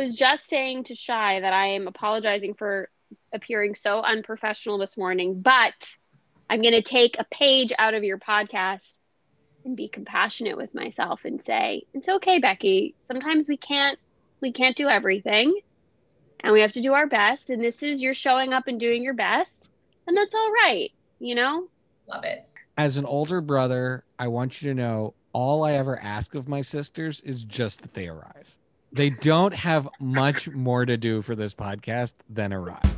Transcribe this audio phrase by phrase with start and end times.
[0.00, 2.88] I was just saying to Shy that I am apologizing for
[3.34, 5.74] appearing so unprofessional this morning, but
[6.48, 8.96] I'm going to take a page out of your podcast
[9.62, 12.94] and be compassionate with myself and say, "It's okay, Becky.
[13.00, 13.98] Sometimes we can't
[14.40, 15.60] we can't do everything,
[16.42, 19.02] and we have to do our best, and this is you're showing up and doing
[19.02, 19.68] your best,
[20.06, 21.68] and that's all right, you know?"
[22.08, 22.48] Love it.
[22.78, 26.62] As an older brother, I want you to know all I ever ask of my
[26.62, 28.56] sisters is just that they arrive.
[28.92, 32.90] They don't have much more to do for this podcast than arrive.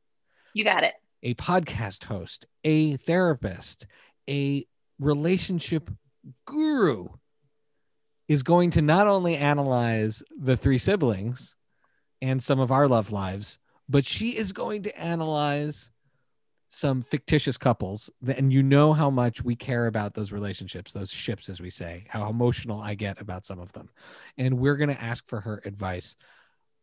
[0.54, 0.94] You got it.
[1.24, 3.86] a podcast host, a therapist,
[4.30, 4.66] a
[5.00, 5.90] relationship
[6.46, 7.08] guru
[8.28, 11.56] is going to not only analyze the three siblings
[12.22, 13.58] and some of our love lives,
[13.90, 15.92] but she is going to analyze
[16.70, 18.10] some fictitious couples.
[18.26, 22.06] And you know how much we care about those relationships, those ships, as we say,
[22.10, 23.90] how emotional I get about some of them.
[24.38, 26.18] And we're going to ask for her advice.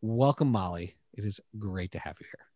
[0.01, 0.95] Welcome, Molly.
[1.13, 2.54] It is great to have you here.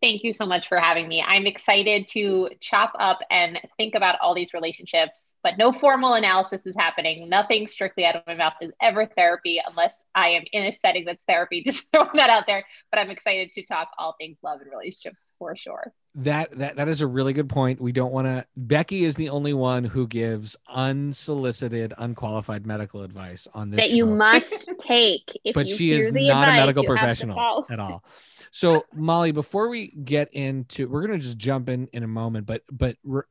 [0.00, 1.24] Thank you so much for having me.
[1.26, 6.66] I'm excited to chop up and think about all these relationships, but no formal analysis
[6.66, 7.28] is happening.
[7.28, 11.04] Nothing strictly out of my mouth is ever therapy unless I am in a setting
[11.04, 11.62] that's therapy.
[11.66, 12.64] Just throw that out there.
[12.92, 15.92] But I'm excited to talk all things love and relationships for sure.
[16.14, 17.80] That that that is a really good point.
[17.80, 18.46] We don't want to.
[18.56, 23.80] Becky is the only one who gives unsolicited, unqualified medical advice on this.
[23.80, 25.38] That you must take.
[25.44, 27.78] If but you she hear is the not a medical you have to professional at
[27.78, 28.04] all.
[28.50, 32.46] So, Molly, before we get into, we're going to just jump in in a moment,
[32.46, 33.22] but but re-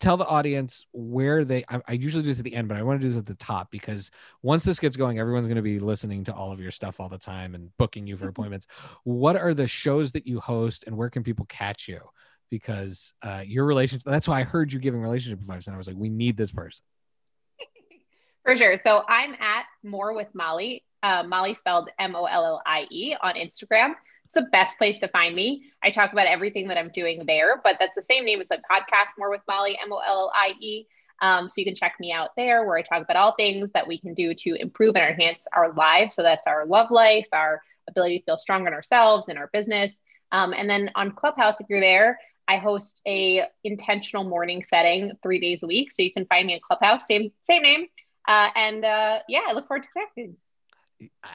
[0.00, 1.64] tell the audience where they.
[1.68, 3.26] I, I usually do this at the end, but I want to do this at
[3.26, 4.10] the top because
[4.42, 7.08] once this gets going, everyone's going to be listening to all of your stuff all
[7.08, 8.66] the time and booking you for appointments.
[9.04, 12.00] What are the shows that you host, and where can people catch you?
[12.50, 14.04] Because uh, your relationship.
[14.04, 16.52] That's why I heard you giving relationship advice, and I was like, we need this
[16.52, 16.84] person.
[18.44, 18.76] For sure.
[18.76, 20.84] So I'm at More with Molly.
[21.02, 23.94] Uh, Molly spelled M O L L I E on Instagram.
[24.36, 25.64] The best place to find me.
[25.82, 28.56] I talk about everything that I'm doing there, but that's the same name as a
[28.56, 30.86] podcast, More with Molly, M O L L I E.
[31.22, 33.88] Um, so you can check me out there where I talk about all things that
[33.88, 36.14] we can do to improve and enhance our lives.
[36.14, 39.94] So that's our love life, our ability to feel strong in ourselves and our business.
[40.32, 45.40] Um, and then on Clubhouse, if you're there, I host a intentional morning setting three
[45.40, 45.92] days a week.
[45.92, 47.86] So you can find me in Clubhouse, same same name.
[48.28, 50.36] Uh, and uh, yeah, I look forward to connecting.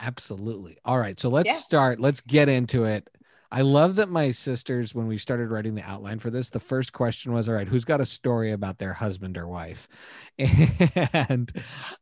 [0.01, 0.77] Absolutely.
[0.85, 1.19] All right.
[1.19, 1.55] So let's Yeah.
[1.55, 1.99] start.
[1.99, 3.07] Let's get into it.
[3.53, 6.94] I love that my sisters, when we started writing the outline for this, the first
[6.94, 9.89] question was, all right, who's got a story about their husband or wife?
[11.13, 11.51] And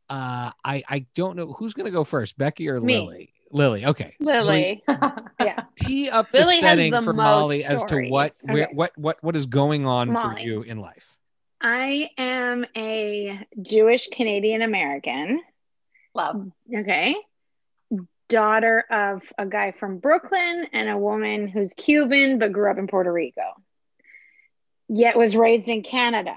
[0.08, 2.98] uh, I I don't know who's gonna go first, Becky or Me.
[2.98, 3.32] Lily?
[3.50, 3.84] Lily.
[3.84, 4.14] Okay.
[4.20, 4.82] Lily.
[5.40, 5.64] yeah.
[5.74, 8.10] Tee up the Lily has setting the for most Molly as to stories.
[8.12, 11.16] what where, what what what is going on for you in life.
[11.60, 15.40] I am a Jewish Canadian American.
[16.14, 16.50] Love.
[16.74, 17.16] Okay.
[18.30, 22.86] Daughter of a guy from Brooklyn and a woman who's Cuban but grew up in
[22.86, 23.42] Puerto Rico,
[24.88, 26.36] yet was raised in Canada.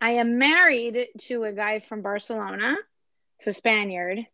[0.00, 2.74] I am married to a guy from Barcelona,
[3.40, 4.26] so a Spaniard,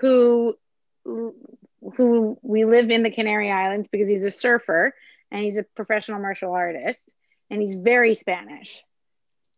[0.00, 0.56] who
[1.04, 4.94] who we live in the Canary Islands because he's a surfer
[5.30, 7.12] and he's a professional martial artist
[7.50, 8.82] and he's very Spanish.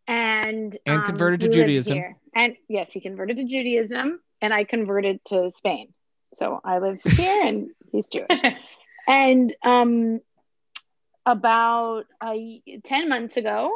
[0.07, 2.15] And And um, converted to Judaism.
[2.33, 5.93] And yes, he converted to Judaism, and I converted to Spain.
[6.33, 8.29] So I live here, and he's Jewish.
[9.07, 10.19] And um,
[11.25, 12.35] about uh,
[12.83, 13.71] 10 months ago,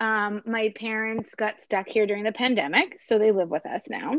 [0.00, 2.98] um, my parents got stuck here during the pandemic.
[2.98, 4.14] So they live with us now.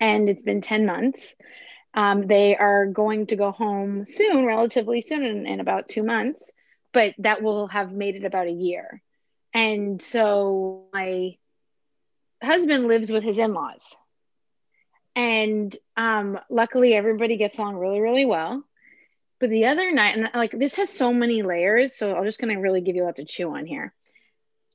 [0.00, 1.34] And it's been 10 months.
[1.92, 6.52] Um, they are going to go home soon, relatively soon, in, in about two months,
[6.92, 9.02] but that will have made it about a year.
[9.52, 11.36] And so my
[12.40, 13.84] husband lives with his in laws.
[15.18, 18.62] And um, luckily, everybody gets along really, really well.
[19.40, 22.60] But the other night, and like this has so many layers, so I'm just gonna
[22.60, 23.92] really give you a lot to chew on here.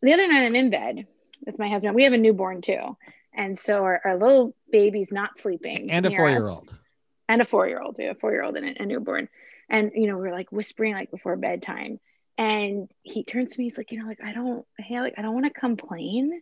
[0.02, 1.08] The other night, I'm in bed
[1.46, 1.96] with my husband.
[1.96, 2.98] We have a newborn too,
[3.34, 5.90] and so our, our little baby's not sleeping.
[5.92, 6.76] And a four-year-old
[7.30, 7.96] and a four year old.
[7.98, 9.30] We have a four year old and a, a newborn.
[9.70, 12.00] And, you know, we're like whispering like before bedtime.
[12.38, 15.22] And he turns to me, he's like, you know, like, I don't, hey, like, I
[15.22, 16.42] don't want to complain,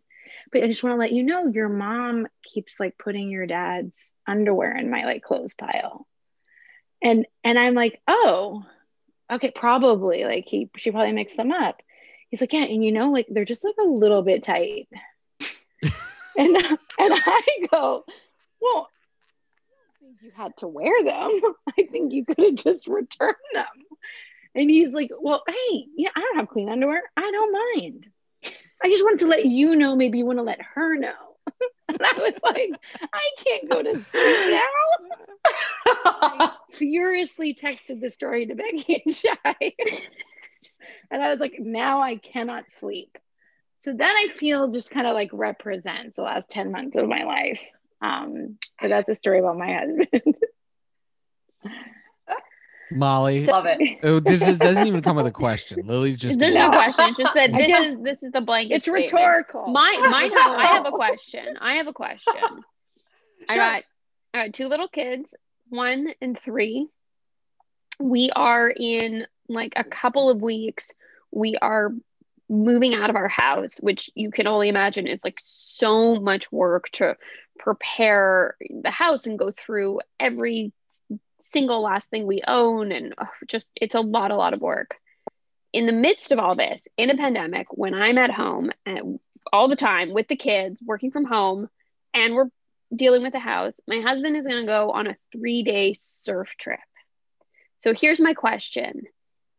[0.51, 4.11] but I just want to let you know your mom keeps like putting your dad's
[4.27, 6.07] underwear in my like clothes pile.
[7.01, 8.63] And, and I'm like, oh,
[9.31, 11.81] okay, probably like he, she probably mixed them up.
[12.29, 12.63] He's like, yeah.
[12.63, 14.87] And you know, like, they're just like a little bit tight.
[16.37, 18.05] and, and I go,
[18.61, 18.89] well,
[20.01, 21.41] I think you had to wear them.
[21.77, 23.65] I think you could have just returned them.
[24.55, 27.03] And he's like, Well, hey, yeah, I don't have clean underwear.
[27.15, 28.05] I don't mind.
[28.83, 31.13] I just wanted to let you know, maybe you want to let her know.
[31.87, 34.61] and I was like, I can't go to sleep now.
[35.85, 39.35] I furiously texted the story to Becky and Shy.
[41.11, 43.17] and I was like, now I cannot sleep.
[43.83, 47.23] So then I feel just kind of like represents the last 10 months of my
[47.23, 47.59] life.
[48.01, 50.35] Um, but that's a story about my husband.
[52.91, 53.45] Molly.
[53.45, 53.99] Love it.
[54.03, 55.85] Oh, this is, doesn't even come with a question.
[55.85, 56.39] Lily's just.
[56.39, 57.05] There's no question.
[57.09, 58.75] It's just that this just- is this is the blanket.
[58.75, 59.11] it's statement.
[59.11, 59.67] rhetorical.
[59.67, 60.31] My mine.
[60.41, 61.57] Have, I have a question.
[61.59, 62.33] I have a question.
[63.49, 63.83] I got,
[64.33, 65.33] I got two little kids,
[65.69, 66.87] one and three.
[67.99, 70.91] We are in like a couple of weeks.
[71.31, 71.91] We are
[72.49, 76.89] moving out of our house, which you can only imagine is like so much work
[76.89, 77.15] to
[77.57, 80.73] prepare the house and go through every
[81.41, 83.13] single last thing we own and
[83.47, 84.95] just it's a lot a lot of work.
[85.73, 89.19] In the midst of all this in a pandemic when i'm at home and
[89.51, 91.69] all the time with the kids working from home
[92.13, 92.49] and we're
[92.93, 96.49] dealing with the house my husband is going to go on a three day surf
[96.57, 96.79] trip.
[97.79, 99.03] So here's my question.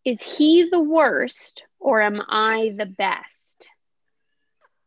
[0.05, 3.69] Is he the worst or am i the best?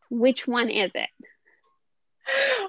[0.09, 1.09] Which one is it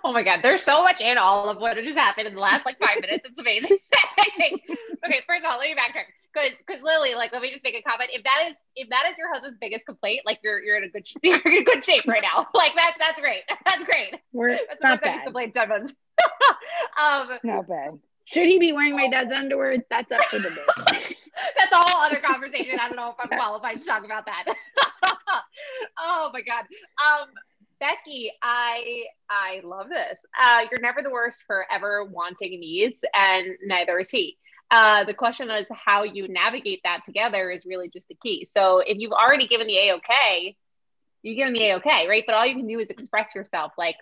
[0.04, 2.66] Oh my god, there's so much in all of what just happened in the last
[2.66, 3.26] like five minutes.
[3.28, 3.78] It's amazing.
[5.04, 6.04] okay, first of all, let me backtrack
[6.36, 8.10] because because Lily, like, let me just make a comment.
[8.12, 10.88] If that is if that is your husband's biggest complaint, like you're you're in a
[10.88, 12.46] good you're in good shape right now.
[12.54, 13.42] Like that's that's great.
[13.66, 14.14] That's great.
[14.32, 15.24] We're That's not first time he's bad.
[15.24, 15.70] complained ten
[16.98, 17.98] um, Not bad.
[18.24, 19.76] Should he be wearing my dad's underwear?
[19.90, 20.58] That's up for debate.
[21.58, 22.78] that's a whole other conversation.
[22.80, 24.46] I don't know if I'm qualified to talk about that.
[25.98, 26.64] oh my god.
[27.04, 27.28] Um,
[27.78, 30.18] Becky, I I love this.
[30.38, 34.38] Uh, you're never the worst for ever wanting needs, and neither is he.
[34.70, 38.44] Uh, the question is how you navigate that together is really just the key.
[38.44, 40.56] So if you've already given the A-OK,
[41.22, 42.24] you give them the A-OK, right?
[42.26, 43.96] But all you can do is express yourself like,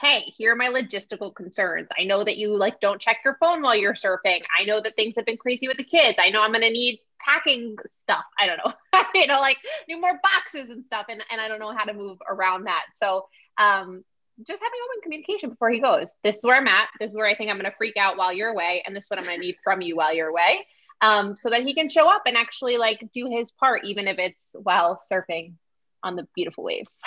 [0.00, 1.88] hey, here are my logistical concerns.
[1.98, 4.42] I know that you like don't check your phone while you're surfing.
[4.58, 6.18] I know that things have been crazy with the kids.
[6.20, 8.24] I know I'm gonna need packing stuff.
[8.38, 9.58] I don't know, you know, like
[9.88, 11.06] need more boxes and stuff.
[11.08, 12.84] And, and I don't know how to move around that.
[12.94, 13.26] So
[13.58, 14.04] um
[14.46, 16.12] just having open communication before he goes.
[16.22, 16.88] This is where I'm at.
[17.00, 19.10] This is where I think I'm gonna freak out while you're away, and this is
[19.10, 20.66] what I'm gonna need from you while you're away.
[21.00, 24.18] Um, so that he can show up and actually like do his part, even if
[24.18, 25.54] it's while surfing
[26.02, 26.96] on the beautiful waves.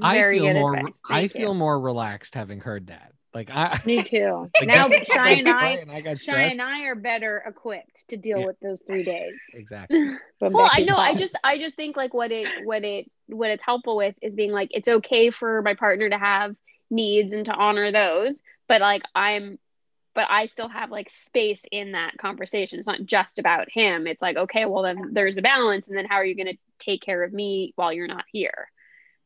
[0.00, 0.76] I very feel more.
[0.76, 0.94] advice.
[1.08, 3.12] I Thank feel more relaxed having heard that.
[3.36, 3.78] Like I.
[3.84, 4.48] Me too.
[4.58, 6.52] like, now that's- Shy and that's I, right, and I got Shy stressed.
[6.52, 8.46] and I are better equipped to deal Yeah.
[8.46, 9.34] with those three days.
[9.54, 10.14] Exactly.
[10.40, 13.10] But well i Becky's know i just i just think like what it what it
[13.28, 16.54] what it's helpful with is being like it's okay for my partner to have
[16.90, 19.58] needs and to honor those but like i'm
[20.14, 24.20] but i still have like space in that conversation it's not just about him it's
[24.20, 27.00] like okay well then there's a balance and then how are you going to take
[27.00, 28.68] care of me while you're not here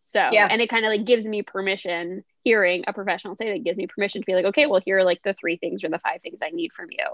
[0.02, 0.48] so Yeah.
[0.50, 3.86] and it kind of like gives me permission hearing a professional say that gives me
[3.86, 6.20] permission to be like okay well here are like the three things or the five
[6.22, 7.06] things i need from you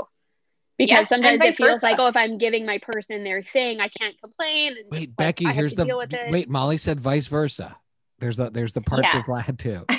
[0.78, 1.86] because Yeah, sometimes it feels versa.
[1.86, 5.00] like oh if i'm giving my person their thing i can't complain and just, Wait,
[5.10, 5.46] like, Becky.
[5.46, 6.30] I Here's the deal with it.
[6.30, 6.48] wait.
[6.48, 7.76] Molly said vice versa.
[8.18, 9.22] There's the there's the part Yeah.
[9.22, 9.84] for Vlad too.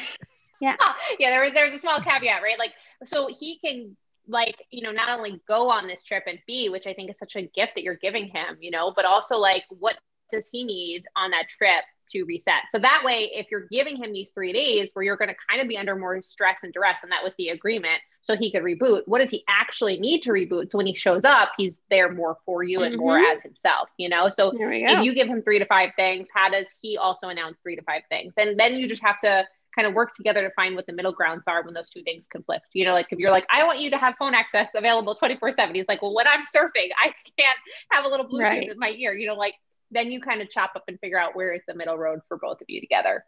[0.60, 0.75] Yeah,
[1.20, 2.58] yeah, there was there's a small caveat, right?
[2.58, 2.74] Like,
[3.06, 3.96] so he can
[4.27, 7.15] like you know not only go on this trip and be, which I think is
[7.20, 9.98] such a gift that you're giving him, you know, but also like what
[10.32, 12.63] does he need on that trip to reset?
[12.71, 15.61] So that way, if you're giving him these three days where you're going to kind
[15.61, 18.63] of be under more stress and duress, and that was the agreement, so he could
[18.63, 19.03] reboot.
[19.05, 20.71] What does he actually need to reboot?
[20.71, 23.31] So when he shows up, he's there more for you and more Mhm.
[23.31, 24.29] as himself, you know.
[24.29, 26.97] So there we go if you give him three to five things, how does he
[26.97, 28.33] also announce three to five things?
[28.37, 31.11] And then you just have to kind of work together to find what the middle
[31.11, 32.65] grounds are when those two things conflict.
[32.73, 35.51] You know, like if you're like, I want you to have phone access available 24
[35.51, 37.57] 7, he's like, well, when I'm surfing, I can't
[37.91, 38.69] have a little Bluetooth Right.
[38.69, 39.13] in my ear.
[39.13, 39.53] You know, like
[39.91, 42.38] then you kind of chop up and figure out where is the middle road for
[42.38, 43.24] both of you together.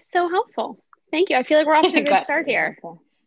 [0.00, 2.22] so helpful thank you i feel like we're off to a good Good.
[2.22, 2.76] start here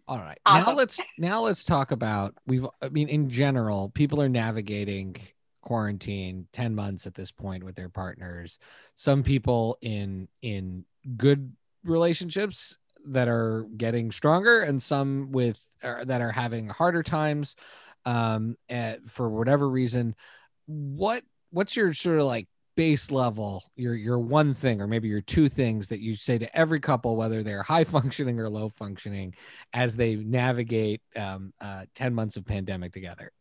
[0.07, 0.39] All right.
[0.45, 5.15] Now let's now let's talk about we've I mean in general, people are navigating
[5.61, 8.59] quarantine 10 months at this point with their partners.
[8.95, 10.83] Some people in in
[11.15, 11.55] good
[11.85, 17.55] relationships that are getting stronger and some with uh, that are having harder times
[18.05, 20.15] um, at, for whatever reason.
[20.65, 25.21] What what's your sort of like base level your your one thing or maybe your
[25.21, 29.35] two things that you say to every couple whether they're high functioning or low functioning
[29.73, 33.31] as they navigate um, uh, 10 months of pandemic together?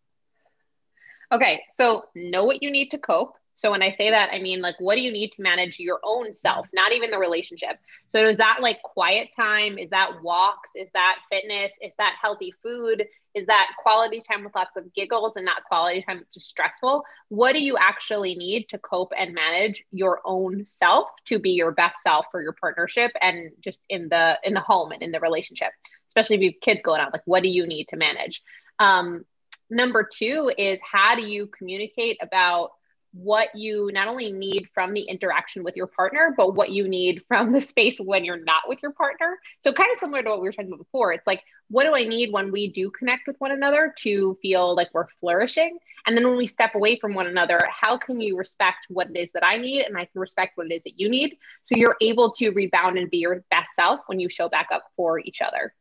[1.32, 4.62] Okay so know what you need to cope so when I say that, I mean
[4.62, 7.76] like what do you need to manage your own self, not even the relationship.
[8.08, 9.76] So is that like quiet time?
[9.76, 10.70] Is that walks?
[10.74, 11.74] Is that fitness?
[11.82, 13.04] Is that healthy food?
[13.34, 17.04] Is that quality time with lots of giggles and not quality time that's just stressful?
[17.28, 21.70] What do you actually need to cope and manage your own self to be your
[21.70, 25.20] best self for your partnership and just in the in the home and in the
[25.20, 25.68] relationship,
[26.08, 27.12] especially if you have kids going out?
[27.12, 28.42] Like what do you need to manage?
[28.78, 29.26] Um,
[29.68, 32.70] number two is how do you communicate about
[33.12, 37.22] what you not only need from the interaction with your partner, but what you need
[37.28, 39.38] from the space when you're not with your partner.
[39.60, 41.94] So, kind of similar to what we were talking about before, it's like, what do
[41.94, 45.78] I need when we do connect with one another to feel like we're flourishing?
[46.06, 49.18] And then when we step away from one another, how can you respect what it
[49.18, 51.36] is that I need and I can respect what it is that you need?
[51.64, 54.84] So, you're able to rebound and be your best self when you show back up
[54.96, 55.74] for each other.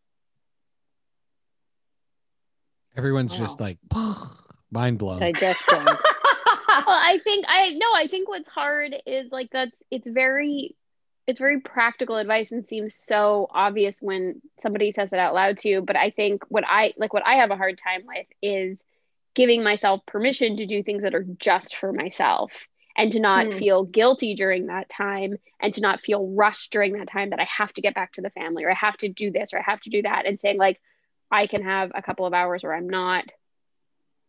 [2.98, 3.40] Everyone's wow.
[3.40, 3.78] just like
[4.72, 5.20] mind blown.
[5.20, 5.88] Digesting.
[6.90, 10.76] Well, I think I no, I think what's hard is like that's it's very
[11.28, 15.70] it's very practical advice and seems so obvious when somebody says it out loud to
[15.70, 15.82] you.
[15.84, 18.80] But I think what I like what I have a hard time with is
[19.36, 22.68] giving myself permission to do things that are just for myself
[22.98, 23.54] and to not mm.
[23.54, 27.48] feel guilty during that time and to not feel rushed during that time that I
[27.56, 29.64] have to get back to the family or I have to do this or I
[29.64, 30.82] have to do that and saying like
[31.30, 33.26] I can have a couple of hours where I'm not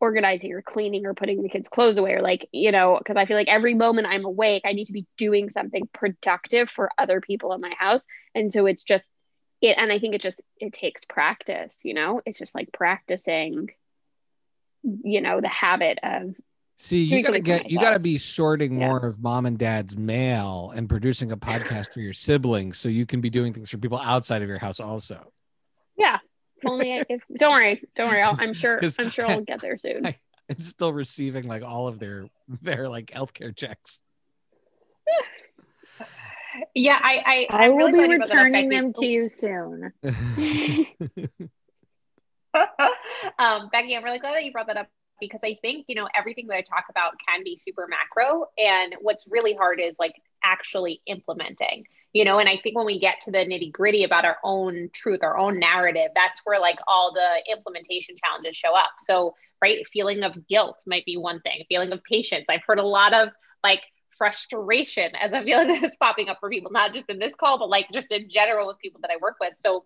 [0.01, 3.27] organizing or cleaning or putting the kids' clothes away or like, you know, because I
[3.27, 7.21] feel like every moment I'm awake, I need to be doing something productive for other
[7.21, 8.05] people in my house.
[8.35, 9.05] And so it's just
[9.61, 12.21] it and I think it just it takes practice, you know?
[12.25, 13.71] It's just like practicing,
[14.83, 16.35] you know, the habit of
[16.77, 18.89] See, you gotta get you gotta be sorting yeah.
[18.89, 23.05] more of mom and dad's mail and producing a podcast for your siblings so you
[23.05, 25.31] can be doing things for people outside of your house also.
[25.99, 26.21] Yeah,
[26.65, 28.23] only I, if don't worry, don't worry.
[28.23, 28.81] i am sure.
[28.99, 30.07] I'm sure I'll get there soon.
[30.07, 30.17] I,
[30.49, 32.27] am still receiving like all of their
[32.63, 34.01] their like healthcare checks.
[36.75, 39.93] yeah, I I, I will really be returning them to you soon.
[43.39, 44.89] um, Becky, I'm really glad that you brought that up
[45.21, 48.47] because I think, you know, everything that I talk about can be super macro.
[48.59, 52.99] And what's really hard is like actually implementing, you know, and I think when we
[52.99, 56.79] get to the nitty gritty about our own truth, our own narrative, that's where like
[56.87, 58.91] all the implementation challenges show up.
[59.05, 62.47] So, right, feeling of guilt might be one thing, feeling of patience.
[62.49, 63.29] I've heard a lot of
[63.63, 63.83] like,
[64.19, 67.61] frustration as a feeling that is popping up for people, not just in this call,
[67.61, 69.55] but like just in general with people that I work with.
[69.57, 69.85] So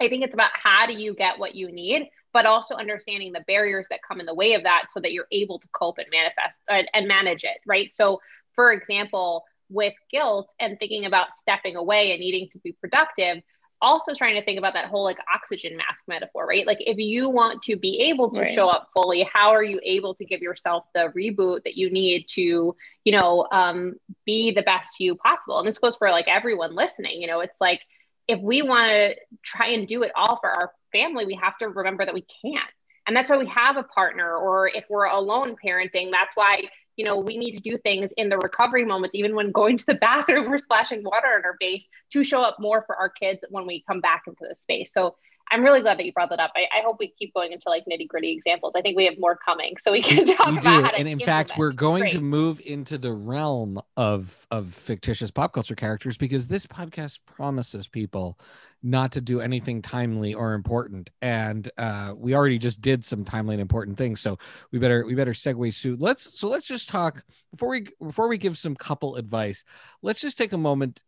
[0.00, 3.44] I think it's about how do you get what you need but also understanding the
[3.46, 6.08] barriers that come in the way of that so that you're able to cope and
[6.10, 7.92] manifest and, and manage it, right?
[7.94, 8.20] So,
[8.56, 13.42] for example, with guilt and thinking about stepping away and needing to be productive,
[13.82, 16.66] also trying to think about that whole like oxygen mask metaphor, right?
[16.66, 18.50] Like if you want to be able to right.
[18.50, 22.26] show up fully, how are you able to give yourself the reboot that you need
[22.28, 23.94] to, you know, um,
[24.24, 25.58] be the best you possible?
[25.58, 27.20] And this goes for like everyone listening.
[27.20, 27.82] You know, it's like
[28.26, 31.68] if we want to try and do it all for our family, we have to
[31.68, 32.70] remember that we can't.
[33.06, 36.62] And that's why we have a partner, or if we're alone parenting, that's why,
[36.96, 39.86] you know, we need to do things in the recovery moments, even when going to
[39.86, 43.40] the bathroom or splashing water on our face to show up more for our kids
[43.50, 44.92] when we come back into the space.
[44.92, 45.16] So
[45.50, 46.52] I'm really glad that you brought that up.
[46.56, 48.72] I, I hope we keep going into like nitty gritty examples.
[48.76, 50.90] I think we have more coming, so we can talk we about.
[50.90, 50.96] Do.
[50.96, 52.12] and in fact, we're going Great.
[52.12, 57.86] to move into the realm of of fictitious pop culture characters because this podcast promises
[57.86, 58.38] people
[58.82, 63.54] not to do anything timely or important and uh, we already just did some timely
[63.54, 64.38] and important things so
[64.72, 68.36] we better we better segue soon let's so let's just talk before we before we
[68.36, 69.64] give some couple advice
[70.02, 71.02] let's just take a moment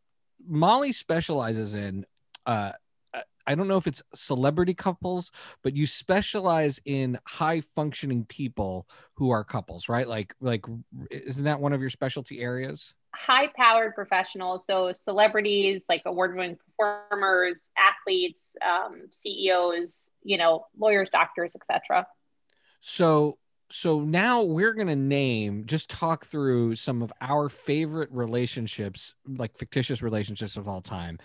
[0.49, 2.07] molly specializes in
[2.47, 2.73] uh,
[3.47, 5.31] I don't know if it's celebrity couples,
[5.63, 10.09] but you specialize in high functioning people who are couples, right?
[10.09, 10.65] Like, like,
[11.11, 12.95] isn't that one of your specialty areas?
[13.15, 21.09] High powered professionals, so celebrities, like award winning performers, athletes, um, CEOs, you know, lawyers,
[21.11, 22.07] doctors, etc.
[22.81, 23.39] So,
[23.71, 29.57] so now we're going to name just talk through some of our favorite relationships like
[29.57, 31.19] fictitious relationships of all time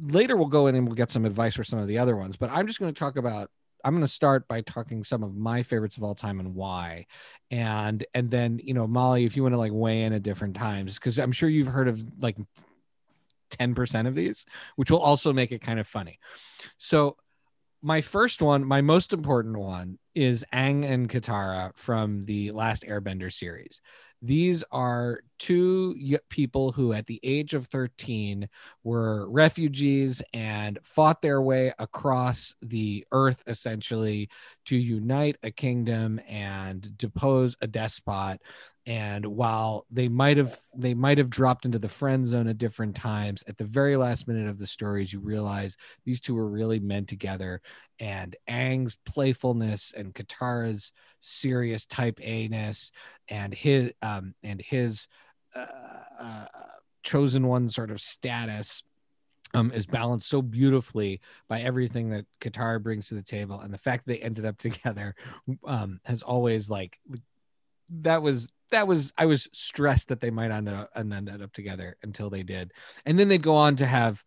[0.00, 2.36] later we'll go in and we'll get some advice for some of the other ones
[2.36, 3.50] but i'm just going to talk about
[3.84, 7.06] i'm going to start by talking some of my favorites of all time and why
[7.50, 10.56] and and then you know molly if you want to like weigh in at different
[10.56, 12.36] times because i'm sure you've heard of like
[13.58, 14.46] 10% of these,
[14.76, 16.18] which will also make it kind of funny.
[16.78, 17.16] So
[17.82, 23.32] my first one, my most important one is Aang and Katara from the last Airbender
[23.32, 23.80] series.
[24.24, 25.96] These are two
[26.28, 28.48] people who, at the age of 13,
[28.84, 34.28] were refugees and fought their way across the earth essentially
[34.66, 38.40] to unite a kingdom and depose a despot
[38.86, 42.96] and while they might have they might have dropped into the friend zone at different
[42.96, 46.80] times at the very last minute of the stories you realize these two were really
[46.80, 47.60] meant together.
[48.00, 52.90] And Aang's playfulness and Katara's serious type A ness
[53.28, 55.06] and his um and his
[55.54, 55.66] uh,
[56.20, 56.46] uh,
[57.04, 58.82] chosen one sort of status
[59.54, 63.78] um, is balanced so beautifully by everything that Katara brings to the table, and the
[63.78, 65.14] fact that they ended up together
[65.66, 66.98] um, has always like
[68.00, 71.52] that was that was I was stressed that they might end up, and end up
[71.52, 72.72] together until they did,
[73.06, 74.22] and then they'd go on to have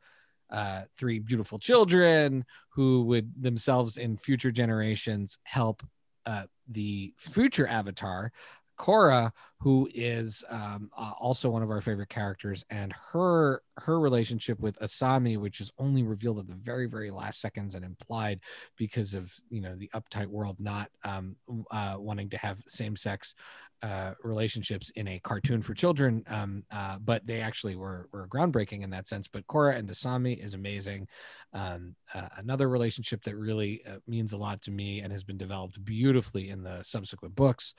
[0.49, 5.81] uh, three beautiful children who would themselves in future generations help
[6.25, 8.31] uh, the future Avatar
[8.77, 14.59] Korra, who is um, uh, also one of our favorite characters, and her her relationship
[14.59, 18.39] with Asami, which is only revealed at the very very last seconds and implied
[18.77, 21.35] because of you know the uptight world not um,
[21.71, 23.33] uh, wanting to have same sex
[23.81, 28.81] uh, relationships in a cartoon for children, um, uh, but they actually were were groundbreaking
[28.81, 29.27] in that sense.
[29.27, 31.07] But Korra and Asami is amazing.
[31.53, 35.37] Um, uh, another relationship that really uh, means a lot to me and has been
[35.37, 37.75] developed beautifully in the subsequent books.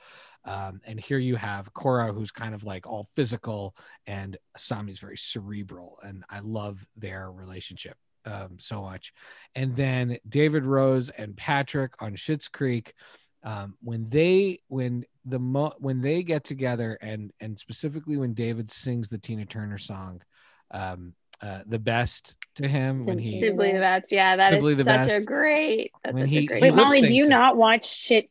[0.47, 3.75] Um, and here you have Korra, who's kind of like all physical,
[4.07, 9.13] and Asami's very cerebral, and I love their relationship um, so much.
[9.55, 12.93] And then David Rose and Patrick on Schitt's Creek
[13.43, 18.71] um, when they when the mo- when they get together and and specifically when David
[18.71, 20.21] sings the Tina Turner song,
[20.71, 24.11] um, uh, the best to him when he simply the best.
[24.11, 25.19] Yeah, that is such best.
[25.19, 25.91] a great.
[26.03, 27.29] That's when he, great Wait, Molly, do you it.
[27.29, 28.29] not watch shit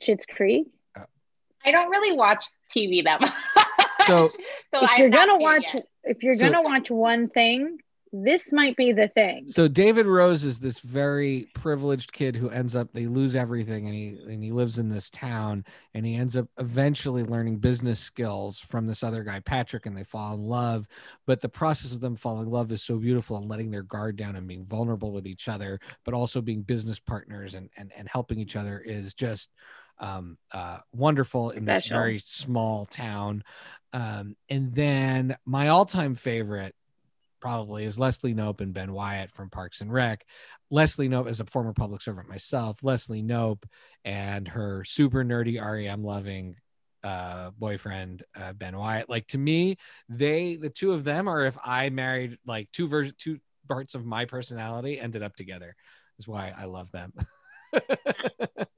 [0.00, 0.68] Schitt's Creek?
[1.64, 3.32] I don't really watch TV that much.
[4.02, 4.28] So,
[4.74, 7.78] so if you're gonna watch, if you're so, gonna watch one thing,
[8.12, 9.48] this might be the thing.
[9.48, 13.94] So David Rose is this very privileged kid who ends up they lose everything and
[13.94, 18.58] he and he lives in this town and he ends up eventually learning business skills
[18.58, 20.86] from this other guy Patrick and they fall in love
[21.26, 24.16] but the process of them falling in love is so beautiful and letting their guard
[24.16, 28.08] down and being vulnerable with each other but also being business partners and and, and
[28.08, 29.50] helping each other is just
[30.00, 33.42] um, uh, wonderful in this very small town.
[33.92, 36.74] Um, and then my all-time favorite
[37.40, 40.24] probably is Leslie Knope and Ben Wyatt from Parks and Rec.
[40.70, 42.82] Leslie Knope is a former public servant myself.
[42.82, 43.64] Leslie Knope
[44.04, 46.56] and her super nerdy REM loving
[47.04, 49.08] uh boyfriend uh, Ben Wyatt.
[49.08, 49.76] Like to me,
[50.08, 54.04] they the two of them are if I married like two versions two parts of
[54.04, 55.76] my personality ended up together.
[56.18, 57.12] Is why I love them.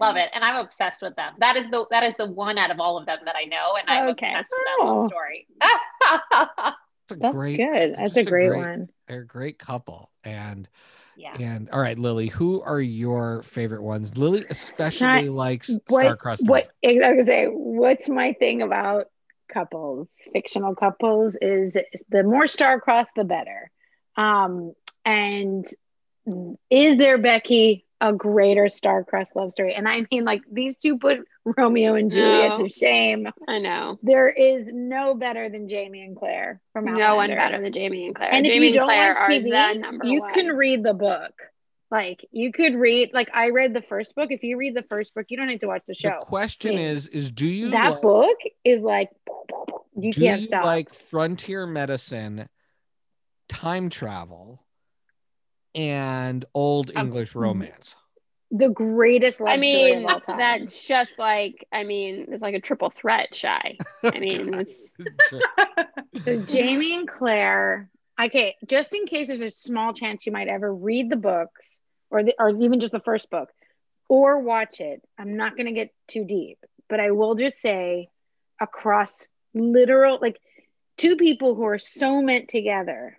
[0.00, 1.34] Love it, and I'm obsessed with them.
[1.38, 3.74] That is the that is the one out of all of them that I know,
[3.78, 4.28] and I'm okay.
[4.28, 5.46] obsessed with that whole story.
[5.60, 7.56] That's a That's great.
[7.56, 7.96] Good.
[7.96, 8.88] That's a great, a great, one.
[9.08, 10.68] They're a great couple, and
[11.16, 11.34] yeah.
[11.40, 14.16] And all right, Lily, who are your favorite ones?
[14.16, 16.46] Lily especially I, likes what, Star-Crossed.
[16.46, 19.06] What I was gonna say, what's my thing about
[19.52, 21.74] couples, fictional couples, is
[22.08, 23.72] the more star-crossed, the better.
[24.16, 25.66] Um, and
[26.70, 29.74] is there Becky a greater star-crossed love story.
[29.74, 33.28] And I mean, like these two put Romeo and Juliet no, to shame.
[33.48, 33.98] I know.
[34.02, 37.04] There is no better than Jamie and Claire from Outlander.
[37.06, 38.32] No one better than Jamie and Claire.
[38.32, 40.34] And Jamie if you don't Claire watch TV, you one.
[40.34, 41.32] can read the book.
[41.90, 44.30] Like you could read, like I read the first book.
[44.30, 46.10] If you read the first book, you don't need to watch the show.
[46.20, 49.10] The question I mean, is, is do you that like, book is like
[49.96, 50.66] you do can't you stop.
[50.66, 52.48] Like frontier medicine,
[53.48, 54.62] time travel
[55.74, 57.94] and old um, English romance.
[58.50, 63.76] The greatest I mean, that's just like I mean, it's like a triple threat shy.
[64.02, 64.90] I mean, it's
[66.24, 67.90] so Jamie and Claire.
[68.20, 71.78] Okay, just in case there's a small chance you might ever read the books
[72.10, 73.50] or the, or even just the first book
[74.08, 75.02] or watch it.
[75.18, 78.08] I'm not going to get too deep, but I will just say
[78.60, 80.40] across literal like
[80.96, 83.18] two people who are so meant together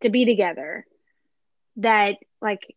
[0.00, 0.86] to be together
[1.76, 2.74] that like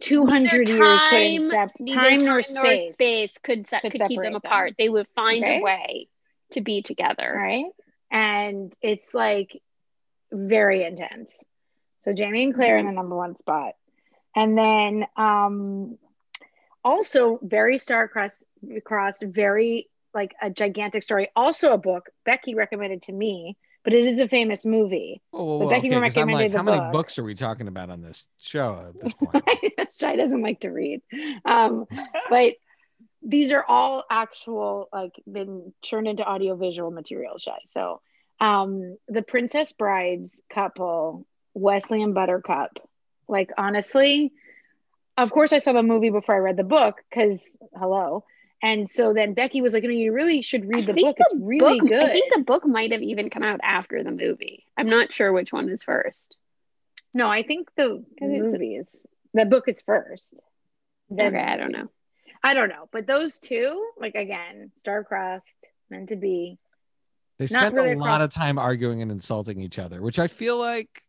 [0.00, 4.08] 200 time, years couldn't sep- time, time nor space, nor space could, se- could, could
[4.08, 4.70] keep them apart.
[4.70, 4.76] Them.
[4.78, 6.08] They would find a way
[6.52, 7.32] to be together.
[7.36, 7.66] Right.
[8.10, 9.60] And it's like
[10.32, 11.30] very intense.
[12.04, 13.72] So Jamie and Claire in the number one spot.
[14.36, 15.98] And then um
[16.84, 18.44] also very star crossed
[18.84, 21.30] crossed, very like a gigantic story.
[21.34, 25.20] Also a book Becky recommended to me but it is a famous movie.
[25.30, 27.34] Whoa, whoa, But whoa, Becky okay, 'cause I'm like, the how many books are we
[27.34, 29.44] talking about on this show at this point?
[29.96, 31.02] Shy doesn't like to read.
[31.44, 31.86] Um,
[32.30, 32.54] but
[33.22, 37.58] these are all actual, like, been turned into audiovisual material, Shy.
[37.72, 38.00] So,
[38.40, 42.78] um, the Princess Brides couple, Westley and Buttercup,
[43.28, 44.32] like, honestly,
[45.16, 47.40] of course, I saw the movie before I read the book because,
[47.78, 48.24] hello.
[48.64, 51.16] And so then Becky was like, "No, you really should read I the think book.
[51.20, 52.02] It's really book, good.
[52.02, 54.64] I think the book might have even come out after the movie.
[54.76, 56.34] I'm not sure which one is first.
[57.12, 58.96] no, I think the movie is
[59.34, 60.32] the book is first.
[61.10, 61.88] Then okay, I don't know.
[62.42, 65.46] I don't know, but those two, like again, star-crossed,
[65.90, 66.58] meant to be.
[67.38, 70.26] They spent really a lot across- of time arguing and insulting each other, which I
[70.26, 71.02] feel like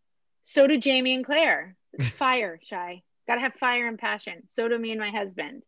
[0.44, 1.76] So did Jamie and Claire.
[2.16, 3.02] Fire, shy.
[3.28, 4.44] Gotta have fire and passion.
[4.50, 5.64] So do me and my husband.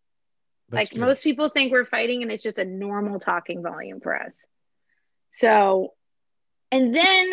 [0.70, 1.02] That's like true.
[1.06, 4.34] most people think we're fighting, and it's just a normal talking volume for us.
[5.32, 5.94] So,
[6.72, 7.32] and then,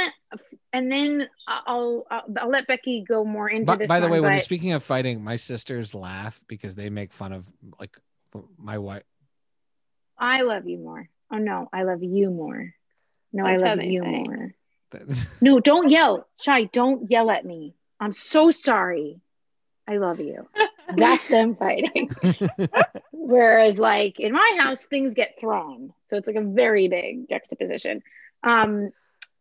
[0.73, 3.89] and then I'll I'll, I'll let Becky go more into By, this.
[3.89, 7.13] by the one, way, when you're speaking of fighting, my sisters laugh because they make
[7.13, 7.47] fun of
[7.81, 7.99] like
[8.59, 9.03] my wife.
[10.19, 11.09] I love you more.
[11.33, 12.73] Oh no, I love you more.
[13.33, 14.09] No, That's I love you say.
[14.09, 14.55] more.
[15.41, 16.29] No, don't yell.
[16.41, 17.75] Shy, don't yell at me.
[17.99, 19.21] I'm so sorry.
[19.89, 20.47] I love you.
[20.97, 22.11] That's them fighting.
[23.13, 25.93] Whereas, like in my house, things get thrown.
[26.07, 28.03] So it's like a very big juxtaposition.
[28.43, 28.91] Um,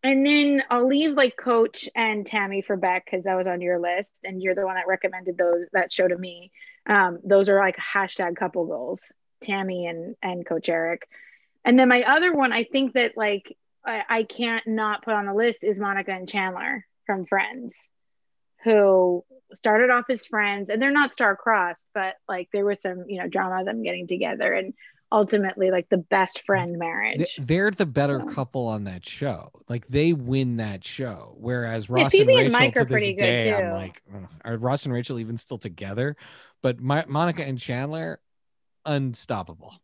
[0.04, 3.80] and then I'll leave like Coach and Tammy for Beck because that was on your
[3.80, 6.52] list, and you're the one that recommended those that show to me.
[6.86, 11.08] Um, those are like hashtag couple goals, Tammy and and Coach Eric.
[11.66, 15.26] And then my other one, I think that like I, I can't not put on
[15.26, 17.74] the list is Monica and Chandler from Friends,
[18.64, 19.24] who
[19.56, 23.28] started off as friends, and they're not star-crossed, but like there was some you know
[23.28, 24.74] drama of them getting together, and
[25.12, 27.38] ultimately like the best friend marriage.
[27.40, 29.52] They're the better So- couple on that show.
[29.70, 31.36] Like they win that show.
[31.40, 34.02] Whereas Ross Phoebe and and Rachel Mike to are this pretty good, day, I'm like,
[34.14, 36.18] "Ugh, are Ross and Rachel even still together?
[36.62, 38.20] But my, Monica and Chandler,
[38.86, 39.76] unstoppable.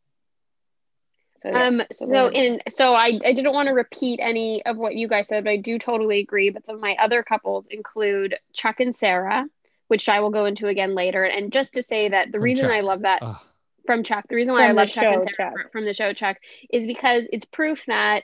[1.41, 1.67] So, yeah.
[1.67, 5.07] Um, so so in so I I didn't want to repeat any of what you
[5.07, 6.49] guys said, but I do totally agree.
[6.49, 9.45] But some of my other couples include Chuck and Sarah,
[9.89, 11.23] which I will go into again later.
[11.25, 13.37] And just to say that the From reason I love that Ugh.
[13.85, 15.71] from Chuck, the reason why From I love Chuck and show, Sarah Chuck.
[15.71, 16.37] from the show Chuck
[16.71, 18.23] is because it's proof that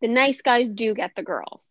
[0.00, 1.68] the nice guys do get the girls.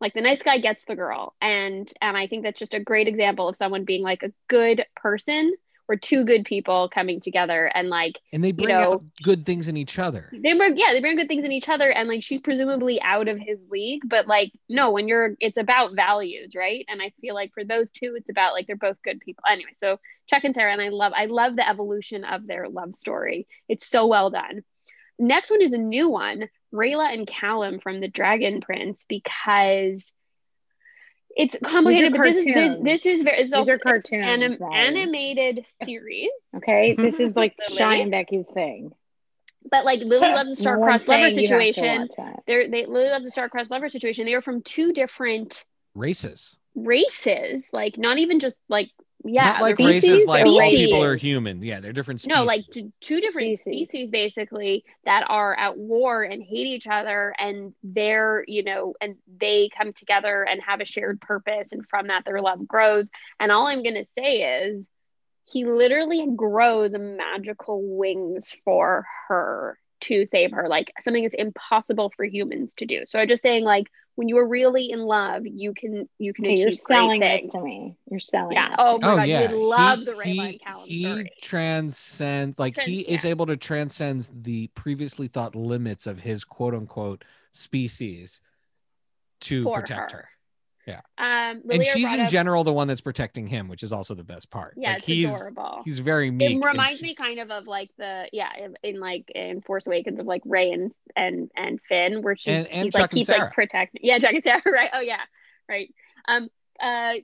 [0.00, 1.34] Like the nice guy gets the girl.
[1.40, 4.84] And and I think that's just a great example of someone being like a good
[4.94, 5.54] person
[5.88, 9.68] or two good people coming together and like And they bring know- out good things
[9.68, 10.30] in each other.
[10.32, 13.28] they bring yeah they bring good things in each other and like she's presumably out
[13.28, 16.84] of his league but like no when you're it's about values right?
[16.88, 19.44] And i feel like for those two it's about like they're both good people.
[19.48, 22.94] Anyway so chuck and sarah and i love i love the evolution of their love
[22.94, 23.46] story.
[23.68, 24.62] It's so well done.
[25.18, 30.12] Next one is a new one rayla and callum from the dragon prince because
[31.36, 34.24] it's complicated but this is this, this is very it's these also are cartoons.
[34.24, 34.76] anim- Molly.
[34.76, 38.92] animated series Okay, this is like So Shy and Becky's thing.
[39.70, 42.08] but like lily loves a star-crossed one's lover saying you have to situation
[42.46, 44.24] they're they Lily loves a star-crossed lover situation.
[44.26, 46.56] They are from two different Races.
[46.74, 48.90] races, like not even just like
[49.26, 51.62] yeah, Not like they're from races like or all people are human.
[51.62, 52.36] Yeah, they're different species.
[52.36, 53.88] No, like t- two different Species.
[53.88, 54.10] species.
[54.10, 59.70] basically that are at war and hate each other, and they're you know, and they
[59.76, 63.08] come together and have a shared purpose, and from that their love grows.
[63.40, 64.86] And all I'm gonna say is,
[65.44, 72.24] he literally grows magical wings for her to save her, like something that's impossible for
[72.24, 73.04] humans to do.
[73.06, 76.46] So I'm just saying, like when you are really in love, you can you can
[76.46, 77.46] Okay, achieve you're selling things.
[77.46, 77.96] this to me.
[78.10, 78.54] You're selling.
[78.56, 78.70] Yeah.
[78.70, 81.30] this Oh my oh God, you oh, yeah, would love he, the Rayla he, he
[81.42, 86.74] transcends like he Trans- is able to transcend the previously thought limits of his quote
[86.74, 88.40] unquote species
[89.42, 90.18] to For protect her.
[90.18, 90.28] her.
[90.88, 94.22] Um, and she's in up- general the one that's protecting him, which is also the
[94.24, 94.74] best part.
[94.76, 95.82] Yeah, like it's he's adorable.
[95.84, 96.62] he's very meek.
[96.62, 99.86] it reminds she- me kind of of like the yeah in, in like in Force
[99.86, 103.10] Awakens of like Rey and and and Finn where she And- and he's Chuck like
[103.12, 105.20] and keeps like protecting yeah Chuck and Sarah right oh yeah
[105.68, 105.92] right
[106.28, 106.48] um
[106.80, 107.14] uh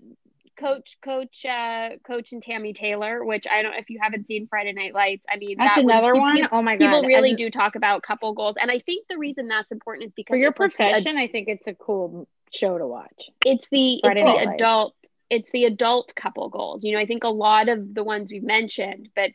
[0.58, 4.72] coach coach uh coach and Tammy Taylor which I don't if you haven't seen Friday
[4.72, 6.36] Night Lights I mean That's that another pe- one.
[6.42, 6.84] pe- Oh my god!
[6.86, 10.08] people really As- do talk about couple goals and I think the reason that's important
[10.08, 12.86] is because For your it's like the profession, I think it's a cool show to
[12.86, 13.30] watch.
[13.44, 14.94] it's the it's Friday the adult
[15.30, 16.84] it's the adult couple goals.
[16.84, 19.30] You know i think a lot of the ones we've mentioned but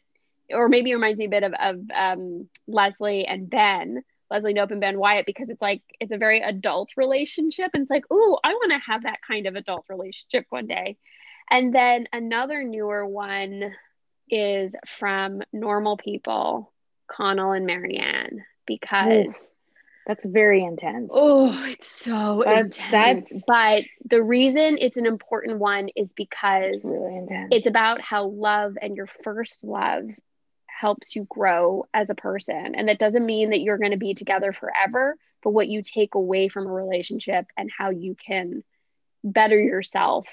[0.51, 4.01] or maybe it reminds me a bit of, of um, leslie and ben
[4.31, 7.89] leslie knope and ben wyatt because it's like it's a very adult relationship and it's
[7.89, 10.97] like ooh i want to have that kind of adult relationship one day.
[11.49, 13.73] And then another newer one
[14.29, 16.73] is from normal people
[17.09, 19.53] connell and marianne because
[20.07, 21.09] That's very intense.
[21.13, 23.29] Oh, it's so That's- intense.
[23.29, 28.25] that's- but the reason it's an important one is because It's really it's about how
[28.27, 30.05] love and your first love
[30.65, 32.73] helps you grow as a person.
[32.75, 36.15] And that doesn't mean that you're going to be together forever, but what you take
[36.15, 38.63] away from a relationship and how you can
[39.25, 40.27] better yourself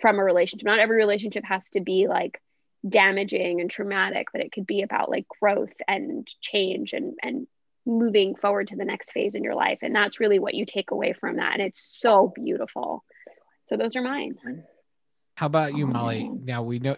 [0.00, 0.64] from a relationship.
[0.66, 2.40] Not every relationship has to be like
[2.88, 7.46] damaging and traumatic, but it could be about like growth and change and and
[7.86, 9.78] moving forward to the next phase in your life.
[9.82, 11.54] And that's really what you take away from that.
[11.54, 13.04] And it's so beautiful.
[13.68, 14.34] So those are mine.
[15.36, 16.24] How about you, Oh, Molly?
[16.24, 16.40] man.
[16.44, 16.96] Now we know.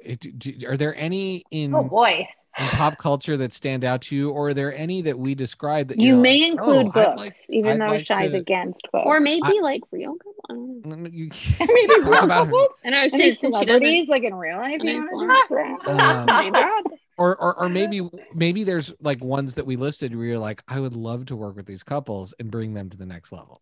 [0.67, 2.27] Are there any in, Oh boy.
[2.59, 5.89] in pop culture that stand out to you, or are there any that we describe
[5.89, 8.83] that you may like, include "Oh, books, like- even I'd though like Shy's to-" against
[8.93, 9.05] books.
[9.07, 10.85] Or maybe like real good ones.
[10.87, 12.69] No, no, you- maybe real couples.
[12.85, 15.79] And I Any since, since celebrities, like in real life, you wanna do that?
[15.89, 16.83] Um, Say that?
[17.19, 20.81] Or, or or maybe maybe there's like ones that we listed where you're like, I
[20.81, 23.61] would love to work with these couples and bring them to the next level.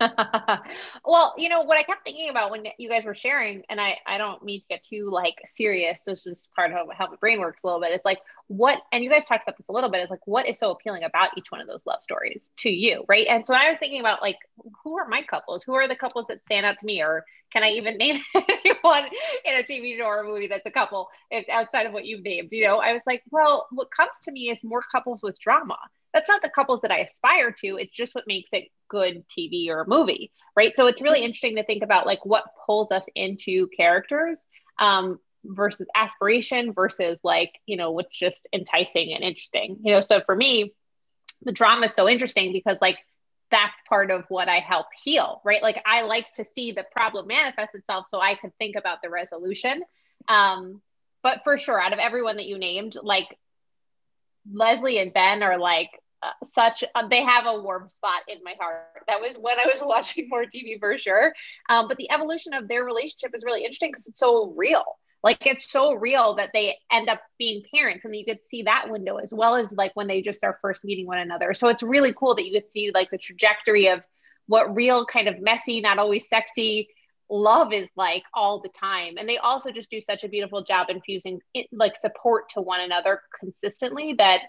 [1.04, 3.98] well, you know what I kept thinking about when you guys were sharing, and I
[4.06, 5.98] I don't mean to get too like serious.
[6.06, 7.90] This is part of how my brain works a little bit.
[7.92, 10.00] It's like what, and you guys talked about this a little bit.
[10.00, 13.04] It's like what is so appealing about each one of those love stories to you,
[13.08, 13.26] right?
[13.26, 14.38] And so I was thinking about like
[14.84, 15.64] who are my couples?
[15.64, 19.04] Who are the couples that stand out to me, or can I even name anyone
[19.44, 21.08] in a TV show or movie that's a couple
[21.50, 22.50] outside of what you've named?
[22.52, 25.78] You know, I was like, well, what comes to me is more couples with drama.
[26.12, 27.76] That's not the couples that I aspire to.
[27.76, 30.72] It's just what makes it good TV or a movie, right?
[30.76, 34.42] So it's really interesting to think about like what pulls us into characters
[34.78, 39.78] um, versus aspiration versus like, you know, what's just enticing and interesting.
[39.82, 40.74] You know, so for me,
[41.42, 42.98] the drama is so interesting because like
[43.50, 45.62] that's part of what I help heal, right?
[45.62, 49.10] Like I like to see the problem manifest itself so I could think about the
[49.10, 49.82] resolution.
[50.28, 50.82] Um,
[51.22, 53.38] but for sure, out of everyone that you named, like
[54.52, 55.90] Leslie and Ben are like
[56.22, 59.04] uh, such uh, they have a warm spot in my heart.
[59.06, 61.32] That was when I was watching more TV for sure.
[61.68, 64.84] Um, but the evolution of their relationship is really interesting because it's so real.
[65.22, 68.88] Like it's so real that they end up being parents, and you could see that
[68.88, 71.54] window as well as like when they just are first meeting one another.
[71.54, 74.02] So it's really cool that you could see like the trajectory of
[74.46, 76.88] what real kind of messy, not always sexy
[77.30, 79.16] love is like all the time.
[79.18, 82.80] And they also just do such a beautiful job infusing it, like support to one
[82.80, 84.40] another consistently that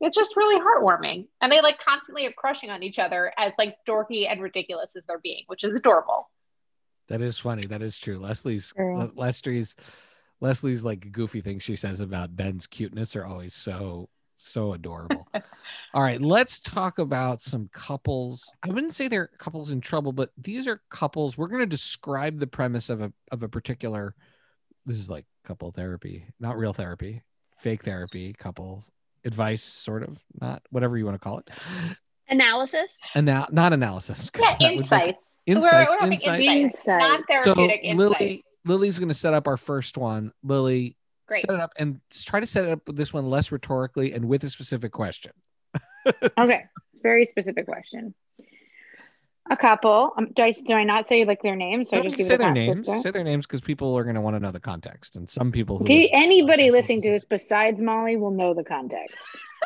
[0.00, 1.26] it's just really heartwarming.
[1.40, 5.04] And they like constantly are crushing on each other as like dorky and ridiculous as
[5.06, 6.30] they're being, which is adorable.
[7.08, 7.62] That is funny.
[7.66, 8.18] That is true.
[8.18, 8.72] Leslie's.
[8.76, 9.76] Le- Leslie's
[10.40, 14.08] Leslie's like goofy things she says about Ben's cuteness are always so
[14.46, 15.26] so adorable.
[15.94, 18.50] All right, let's talk about some couples.
[18.62, 21.38] I wouldn't say they're couples in trouble, but these are couples.
[21.38, 24.14] We're going to describe the premise of a of a particular.
[24.86, 27.22] This is like couple therapy, not real therapy,
[27.58, 28.90] fake therapy, couples
[29.24, 31.48] advice, sort of, not whatever you want to call it.
[32.28, 32.98] Analysis.
[33.14, 34.30] And now, not analysis.
[34.38, 35.24] Yeah, that would make it- insights.
[35.46, 36.46] Insights, We're- we're having insights.
[36.86, 36.98] Insight.
[37.28, 37.96] Not So insights.
[37.96, 40.32] Lily, Lily's going to set up our first one.
[40.42, 41.42] Lily, Great.
[41.42, 44.26] set it up and try to set it up with this one less rhetorically and
[44.26, 45.32] with a specific question.
[46.38, 46.64] Okay,
[47.02, 48.14] very specific question.
[49.50, 50.12] A couple.
[50.16, 51.90] Um, do I do I not say like their names?
[51.90, 53.02] So I just give say the their context, names.
[53.02, 55.50] Say their names because people are going to want to know the context, and some
[55.52, 59.14] people who Okay, listen anybody listening to listen- this besides Molly will know the context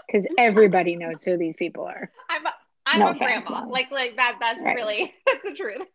[0.06, 2.10] because everybody knows who these people are.
[2.28, 2.54] I'm a,
[2.86, 3.50] I'm No a offense, grandma.
[3.50, 3.70] Molly.
[3.72, 4.36] Like like that.
[4.40, 4.74] That's Right.
[4.76, 5.86] really that's the truth.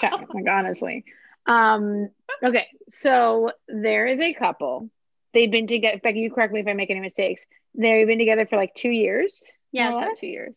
[0.00, 1.04] Check, like honestly.
[1.46, 2.08] Um,
[2.44, 4.90] okay, so there is a couple.
[5.34, 6.00] They've been together.
[6.02, 7.46] Becky, you correct me if I make any mistakes.
[7.74, 9.42] They've been together for like two years.
[9.72, 10.20] Yeah, more or it's about less?
[10.20, 10.54] two years.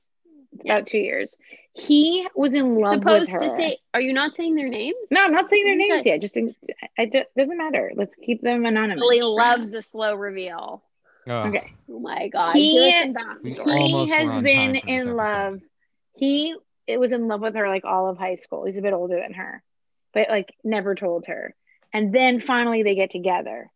[0.54, 1.36] It's about two years.
[1.74, 3.50] He was in love Supposed with her.
[3.50, 4.96] to say, are you not saying their names?
[5.12, 6.22] no, I'm not saying their names yet.
[6.22, 6.56] Just in,
[6.98, 7.92] it do- doesn't matter.
[7.96, 9.02] Let's keep them anonymous.
[9.04, 10.84] Lily loves a slow reveal.
[11.28, 11.72] Oh, Okay.
[11.92, 12.54] Oh my god.
[12.56, 13.66] He- Give us some We backstory.
[13.68, 15.60] all- almost he has been time for this in love.
[16.16, 16.56] He
[16.88, 18.64] it was in love with her like all of high school.
[18.66, 19.62] He's a bit older than her,
[20.14, 21.54] but like never told her.
[21.94, 23.70] And then finally they get together,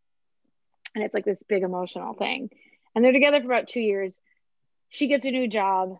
[0.95, 2.49] and it's like this big emotional thing.
[2.93, 4.19] And they're together for about two years.
[4.89, 5.99] She gets a new job.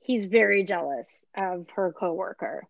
[0.00, 2.66] He's very jealous of her coworker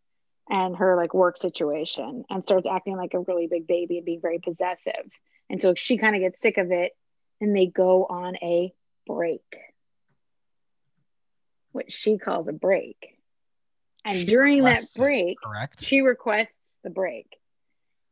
[0.51, 4.21] and her like work situation, and starts acting like a really big baby and being
[4.21, 5.11] very possessive.
[5.51, 6.93] And so she kind of gets sick of it,
[7.41, 8.73] and they go on a
[9.07, 9.43] break
[11.73, 13.17] what she calls a break.
[14.05, 14.91] And She during that it.
[14.97, 15.85] break, correct.
[15.85, 17.37] she requests the break.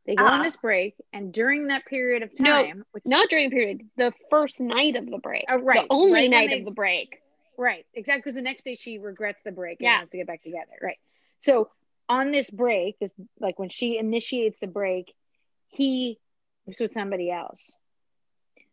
[0.07, 0.37] They go Ah.
[0.37, 3.89] on this break, and during that period of No, time, which, Not during the period,
[3.97, 5.43] the first night of the break.
[5.49, 7.21] Oh, right, The only right night they- of the break.
[7.57, 9.97] right, exactly, because the next day she regrets the break and Yeah.
[9.97, 10.79] wants to get back together.
[10.81, 10.97] Right.
[11.39, 11.69] So
[12.07, 15.13] on this break, this like when she initiates the break,
[15.67, 16.17] he
[16.65, 17.75] was with somebody else.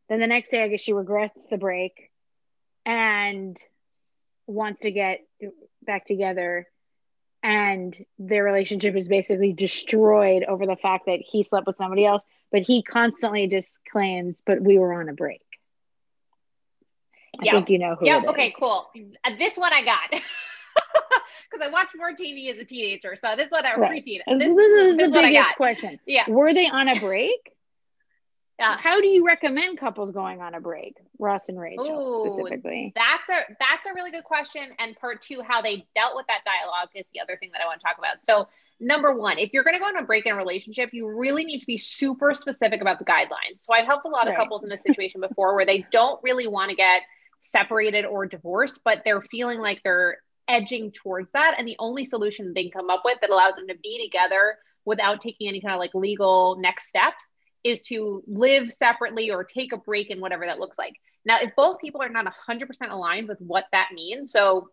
[0.09, 2.12] Then the next day, I guess she regrets the break,
[2.87, 3.57] and
[4.47, 5.27] wants to get
[5.83, 6.70] back together
[7.44, 12.24] and their relationship is basically destroyed over the fact that he slept with somebody else
[12.50, 15.42] but he constantly just claims but we were on a break
[17.40, 17.52] I Yeah.
[17.52, 18.22] think you know who Yeah.
[18.28, 18.48] Okay.
[18.48, 18.54] is.
[18.59, 18.90] Cool.
[19.24, 23.16] Uh, this one I got because I watched more TV as a teenager.
[23.16, 24.04] So this one I Right.
[24.04, 24.20] preteen.
[24.38, 26.24] This, This, this is this the biggest question Yeah.
[26.28, 27.52] were they on a break
[28.58, 28.76] Yeah.
[28.78, 33.28] how do you recommend couples going on a break ross and rachel Ooh, specifically That's
[33.30, 34.62] a that's a really good question.
[34.78, 37.66] And part two, how they dealt with that dialogue is the other thing that I
[37.66, 38.24] want to talk about.
[38.24, 38.48] So
[38.80, 41.44] number one, if you're going to go on a break in a relationship, you really
[41.44, 43.60] need to be super specific about the guidelines.
[43.60, 46.46] So I've helped a lot of couples in this situation before where they don't really
[46.46, 47.02] want to get
[47.38, 51.54] separated or divorced, but they're feeling like they're edging towards that.
[51.58, 54.56] And the only solution they can come up with that allows them to be together
[54.84, 57.24] without taking any kind of like legal next steps
[57.64, 60.94] is to live separately or take a break and whatever that looks like.
[61.24, 64.68] Now, if both people are not 100% aligned with what that means, so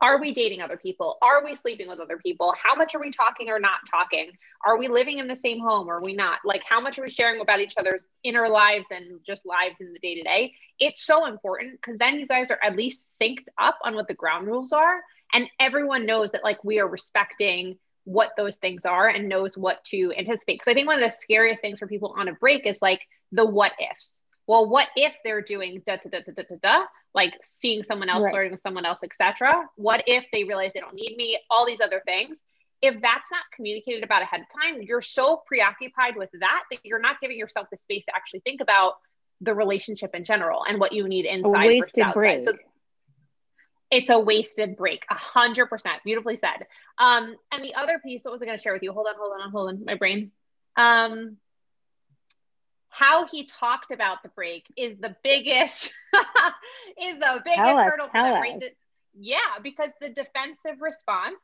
[0.00, 1.18] are we dating other people?
[1.22, 2.54] Are we sleeping with other people?
[2.62, 4.30] How much are we talking or not talking?
[4.64, 6.38] Are we living in the same home or are we not?
[6.44, 9.92] Like, how much are we sharing about each other's inner lives and just lives in
[9.92, 10.54] the day to day?
[10.78, 14.14] It's so important because then you guys are at least synced up on what the
[14.14, 15.02] ground rules are.
[15.32, 17.76] And everyone knows that, like, we are respecting
[18.08, 20.54] what those things are and knows what to anticipate.
[20.54, 23.02] Because I think one of the scariest things for people on a break is like
[23.32, 24.22] the what ifs.
[24.46, 28.08] Well, what if they're doing da da da da da da da, like seeing someone
[28.08, 28.30] else, Right.
[28.30, 29.68] flirting with someone else, etc.
[29.76, 31.38] What if they realize they don't need me?
[31.50, 32.38] All these other things.
[32.80, 37.00] If that's not communicated about ahead of time, you're so preoccupied with that that you're
[37.00, 38.94] not giving yourself the space to actually think about
[39.42, 42.14] the relationship in general and what you need a inside versus wasted outside.
[42.14, 42.52] break So
[43.90, 45.04] it's a wasted break.
[45.10, 46.02] A hundred percent.
[46.04, 46.66] Beautifully said.
[46.98, 48.92] Um, and the other piece, what was I going to share with you?
[48.92, 49.84] Hold on, hold on, hold on.
[49.84, 50.30] My brain.
[50.76, 51.36] Um,
[52.90, 55.94] how he talked about the break is the biggest,
[57.00, 58.40] is the biggest Tell us, hurdle for tell them, us.
[58.40, 58.62] right?
[59.18, 61.36] Yeah, because the defensive response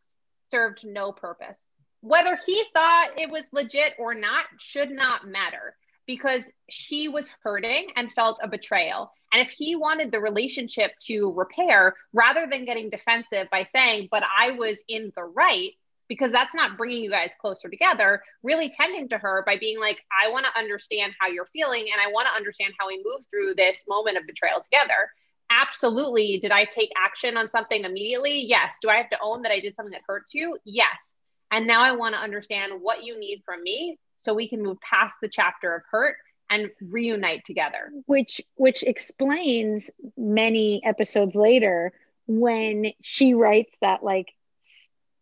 [0.50, 1.58] served no purpose.
[2.00, 5.74] Whether he thought it was legit or not should not matter
[6.06, 9.12] because she was hurting and felt a betrayal.
[9.32, 14.22] And if he wanted the relationship to repair rather than getting defensive by saying, but
[14.38, 15.72] I was in the right,
[16.08, 19.98] because that's not bringing you guys closer together, really tending to her by being like,
[20.24, 23.24] I want to understand how you're feeling and I want to understand how we move
[23.30, 25.10] through this moment of betrayal together.
[25.50, 26.38] Absolutely.
[26.38, 28.44] Did I take action on something immediately?
[28.46, 28.76] Yes.
[28.82, 30.58] Do I have to own that I did something that hurt you?
[30.64, 31.12] Yes.
[31.50, 34.80] And now I want to understand what you need from me so we can move
[34.80, 36.16] past the chapter of hurt
[36.50, 37.90] and reunite together.
[38.06, 41.92] which which explains many episodes later
[42.26, 44.28] when she writes that like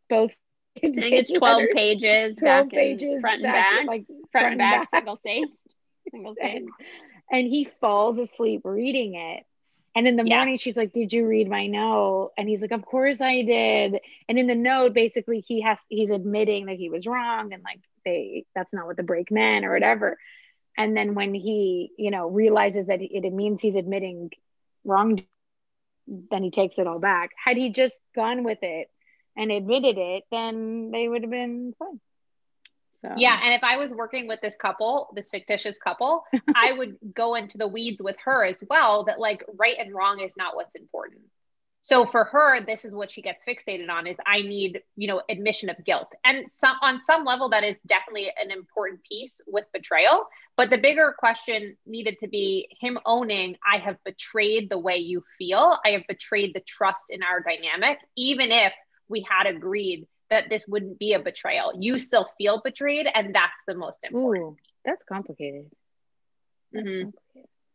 [0.08, 0.34] both
[0.76, 3.86] I think it's 12 pages 12 back pages front and back, back.
[3.86, 4.90] like front front and back, back.
[4.90, 5.52] single spaced.
[6.10, 6.54] Single spaced.
[6.56, 6.68] and,
[7.30, 9.44] and he falls asleep reading it
[9.94, 10.36] and in the Yeah.
[10.36, 14.00] morning she's like did you read my note and he's like of course i did
[14.28, 17.80] and in the note basically he has he's admitting that he was wrong and like
[18.04, 20.18] they that's not what the break meant or whatever
[20.76, 24.30] and then when he you know realizes that it, it means he's admitting
[24.84, 25.22] wrong
[26.06, 28.88] then he takes it all back had he just gone with it
[29.36, 32.00] and admitted it then they would have been fine
[33.02, 33.38] so Yeah.
[33.42, 37.58] And if I was working with this couple, this fictitious couple, I would go into
[37.58, 41.22] the weeds with her as well that like right and wrong is not what's important.
[41.82, 45.20] So for her, this is what she gets fixated on is I need, you know,
[45.28, 46.12] admission of guilt.
[46.24, 50.78] And some on some level that is definitely an important piece with betrayal, but the
[50.78, 55.78] bigger question needed to be him owning I have betrayed the way you feel.
[55.84, 58.72] I have betrayed the trust in our dynamic even if
[59.08, 61.72] we had agreed that this wouldn't be a betrayal.
[61.78, 64.44] You still feel betrayed and that's the most important.
[64.44, 65.70] Ooh, that's complicated
[66.72, 67.02] That's Mhm.
[67.02, 67.21] complicated.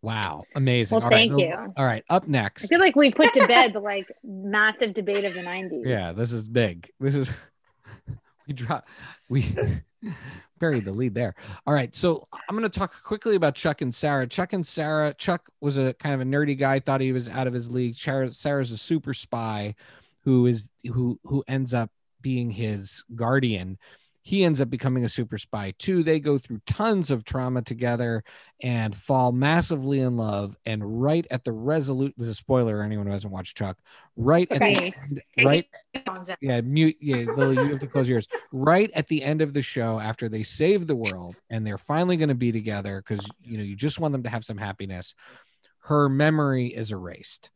[0.01, 0.95] Wow, amazing.
[0.95, 1.73] Well, All right, thank the- you.
[1.75, 2.65] All right, up next.
[2.65, 5.81] I feel like we put to bed the like massive debate of the 90s.
[5.85, 6.89] yeah, this is big.
[6.99, 7.31] This is
[8.47, 8.87] we drop
[9.29, 9.55] we
[10.59, 11.35] buried the lead there.
[11.65, 14.27] All right, so I'm going to talk quickly about Chuck and Sarah.
[14.27, 15.13] Chuck and Sarah.
[15.15, 17.95] Chuck was a kind of a nerdy guy, thought he was out of his league.
[17.95, 19.75] Sarah, Sarah's a super spy
[20.21, 21.89] who is who who ends up
[22.21, 23.77] being his guardian.
[24.27, 26.03] He ends up becoming a super spy too.
[26.03, 28.25] They go through tons of trauma together
[28.61, 30.53] and fall massively in love.
[30.65, 32.81] And right at the resolute, this is a spoiler.
[32.81, 33.77] Anyone who hasn't watched Chuck,
[34.17, 35.65] right It's at the end, right
[36.41, 36.97] yeah, mute.
[36.99, 38.27] Yeah, Lily, you have to close yours.
[38.51, 42.17] Right at the end of the show, after they save the world and they're finally
[42.17, 45.15] going to be together because you know you just want them to have some happiness.
[45.79, 47.49] Her memory is erased,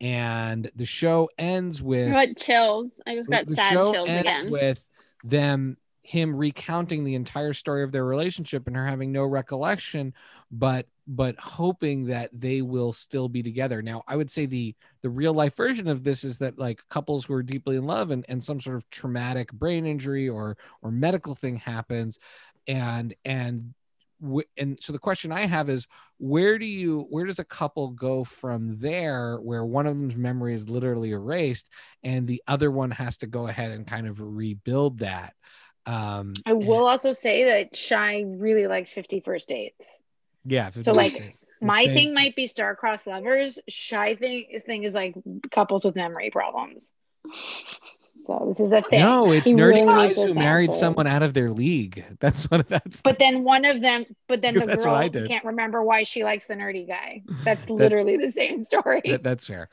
[0.00, 2.90] and the show ends with chills?
[3.06, 4.50] I just got the sad show chills ends again.
[4.50, 4.84] with
[5.22, 5.76] them
[6.08, 10.14] him recounting the entire story of their relationship and her having no recollection
[10.50, 13.82] but but hoping that they will still be together.
[13.82, 17.26] Now, I would say the the real life version of this is that like couples
[17.26, 20.90] who are deeply in love and, and some sort of traumatic brain injury or or
[20.90, 22.18] medical thing happens
[22.66, 23.74] and and
[24.56, 25.86] and so the question I have is
[26.16, 30.54] where do you where does a couple go from there where one of them's memory
[30.54, 31.68] is literally erased
[32.02, 35.34] and the other one has to go ahead and kind of rebuild that
[35.88, 39.86] um I will also say that Shy really likes 51st dates.
[40.44, 40.70] Yeah.
[40.80, 41.94] So like my same.
[41.94, 43.58] thing might be star-crossed lovers.
[43.68, 45.14] Shy thing thing is like
[45.50, 46.84] couples with memory problems.
[48.26, 49.00] So this is a thing.
[49.00, 52.04] No, it's he nerdy really guys who married someone out of their league.
[52.20, 53.00] That's what that's.
[53.00, 56.54] But then one of them, but then the girl can't remember why she likes the
[56.54, 57.22] nerdy guy.
[57.44, 59.00] That's literally the same story.
[59.06, 59.70] That, that's fair.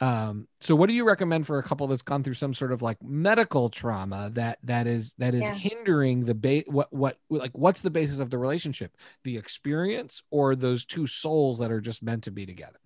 [0.00, 2.82] Um, so what do you recommend for a couple that's gone through some sort of
[2.82, 5.54] like medical trauma that that is that is yeah.
[5.54, 8.96] hindering the base what what like what's the basis of the relationship?
[9.24, 12.78] The experience or those two souls that are just meant to be together?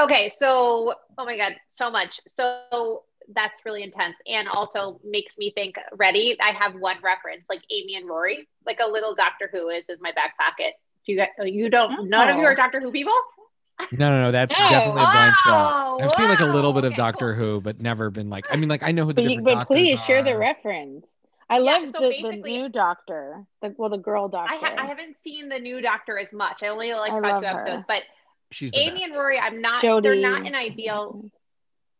[0.00, 2.20] Okay, so oh my god, so much.
[2.26, 3.02] So
[3.34, 7.96] that's really intense and also makes me think ready i have one reference like amy
[7.96, 10.74] and rory like a little doctor who is in my back pocket
[11.06, 12.02] do you guys you don't oh.
[12.04, 13.12] none of you are doctor who people
[13.92, 14.68] no no no that's no.
[14.68, 17.44] definitely a blind oh, spot i've seen like a little bit of okay, doctor cool.
[17.54, 19.66] who but never been like i mean like i know who the but, different but
[19.66, 20.04] please are.
[20.04, 21.04] share the reference
[21.50, 24.52] I yeah, love so the, the, new doctor, the, well, the girl doctor.
[24.52, 26.62] I, ha- I, haven't seen the new doctor as much.
[26.62, 28.02] I only like saw two episodes, but
[28.50, 29.12] She's Amy best.
[29.12, 29.82] and Rory, I'm not.
[29.82, 30.02] Jodie.
[30.02, 31.24] They're not an ideal.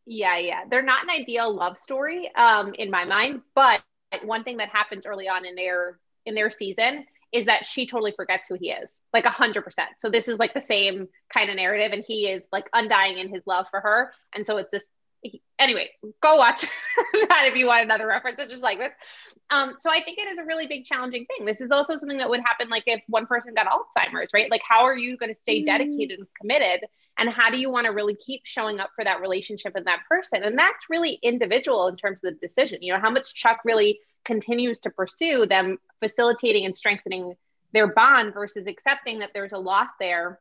[0.07, 0.61] Yeah, yeah.
[0.71, 3.81] They're not an ideal love story um, in my mind, but
[4.23, 8.13] one thing that happens early on in their in their season is that she totally
[8.13, 9.91] forgets who he is, like a hundred percent.
[9.99, 13.29] So this is like the same kind of narrative, and he is like undying in
[13.29, 14.87] his love for her, and so it's this.
[15.59, 15.91] Anyway,
[16.23, 16.61] go watch
[17.13, 18.37] that if you want another reference.
[18.39, 18.93] It's just like this.
[19.51, 21.45] Um, so I think it is a really big challenging thing.
[21.45, 24.49] This is also something that would happen like if one person got Alzheimer's, right?
[24.49, 25.67] Like how are you going to stay mm-hmm.
[25.67, 26.89] dedicated and committed?
[27.19, 30.01] And how do you want to really keep showing up for that relationship and that
[30.09, 30.45] person?
[30.45, 32.79] And that's really individual in terms of the decision.
[32.81, 33.99] You know, how much Chuck really
[34.29, 37.35] continues to pursue them facilitating and strengthening
[37.73, 40.39] their bond versus accepting that there's a loss there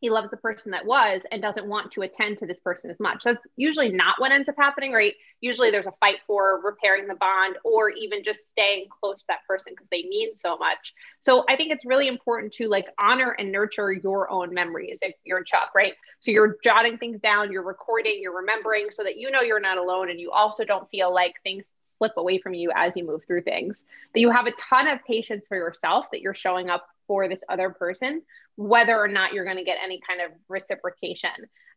[0.00, 3.00] he loves the person that was and doesn't want to attend to this person as
[3.00, 3.24] much.
[3.24, 5.14] That's usually not what ends up happening, right?
[5.40, 9.40] Usually there's a fight for repairing the bond or even just staying close to that
[9.48, 10.94] person because they mean so much.
[11.20, 15.14] So I think it's really important to like honor and nurture your own memories if
[15.24, 15.94] you're in Chuck, right?
[16.20, 19.78] So you're jotting things down, you're recording, you're remembering so that you know you're not
[19.78, 23.24] alone and you also don't feel like things slip away from you as you move
[23.26, 23.82] through things.
[24.14, 27.44] That you have a ton of patience for yourself, that you're showing up for this
[27.48, 28.22] other person,
[28.56, 31.30] whether or not you're going to get any kind of reciprocation.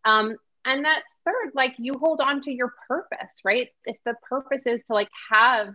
[0.06, 3.70] Um, and that third, like you hold on to your purpose, right?
[3.86, 5.74] If the purpose is to like have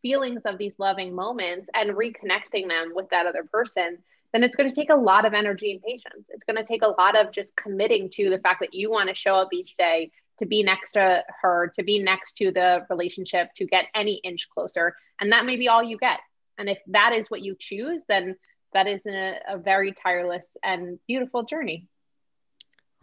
[0.00, 3.98] feelings of these loving moments and reconnecting them with that other person,
[4.32, 6.26] then it's going to take a lot of energy and patience.
[6.28, 9.08] It's going to take a lot of just committing to the fact that you want
[9.08, 12.86] to show up each day to be next to her, to be next to the
[12.88, 14.96] relationship, to get any inch closer.
[15.20, 16.20] And that may be all you get.
[16.58, 18.36] And if that is what you choose, then
[18.72, 21.86] that is a, a very tireless and beautiful journey.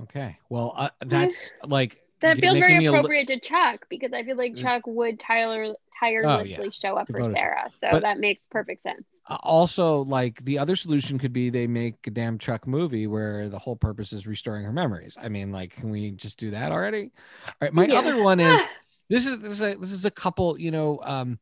[0.02, 0.38] Okay.
[0.50, 4.54] Well, uh, that's like that feels very appropriate li- to Chuck because I feel like
[4.54, 4.62] mm.
[4.62, 6.70] Chuck would Tyler tirelessly oh, yeah.
[6.72, 7.26] show up Devoted.
[7.28, 7.72] for Sarah.
[7.76, 9.06] So but that makes perfect sense.
[9.28, 13.58] Also, like the other solution could be they make a damn Chuck movie where the
[13.58, 15.18] whole purpose is restoring her memories.
[15.20, 17.12] I mean, like, can we just do that already?
[17.48, 17.74] All right.
[17.74, 17.96] My yeah.
[17.96, 18.64] other one is
[19.10, 20.60] this is this is a, this is a couple.
[20.60, 21.40] You know, um,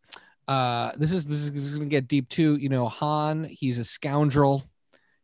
[0.47, 2.55] uh, this is this is, this is going to get deep too.
[2.55, 4.63] You know, Han, he's a scoundrel,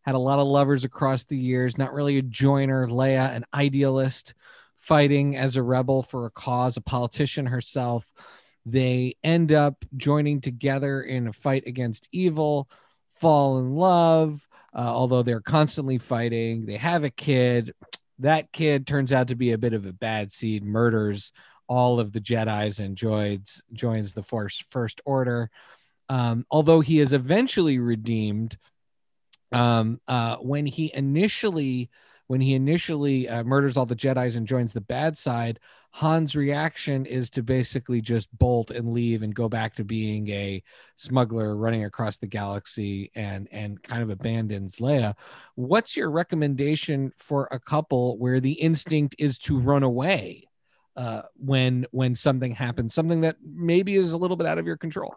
[0.02, 2.88] had a lot of lovers across the years, not really a joiner.
[2.88, 4.34] Leia, an idealist,
[4.76, 8.06] fighting as a rebel for a cause, a politician herself.
[8.72, 12.70] They end up joining together in a fight against evil,
[13.10, 16.66] fall in love, uh, although they're constantly fighting.
[16.66, 17.74] They have a kid.
[18.20, 21.32] That kid turns out to be a bit of a bad seed, murders
[21.70, 25.50] all of the Jedi's and joins joins the Force First Order.
[26.10, 28.58] Um, although he is eventually redeemed,
[29.52, 31.90] um, uh, when he initially
[32.30, 35.60] when he initially uh, murders all the Jedi's and joins the bad side,
[35.92, 40.64] Han's reaction is to basically just bolt and leave and go back to being a
[40.96, 45.16] smuggler running across the galaxy and and kind of abandons Leia.
[45.56, 50.50] What's your recommendation for a couple where the instinct is to run away?
[51.00, 54.76] uh, when when something happens, something that maybe is a little bit out of your
[54.76, 55.16] control?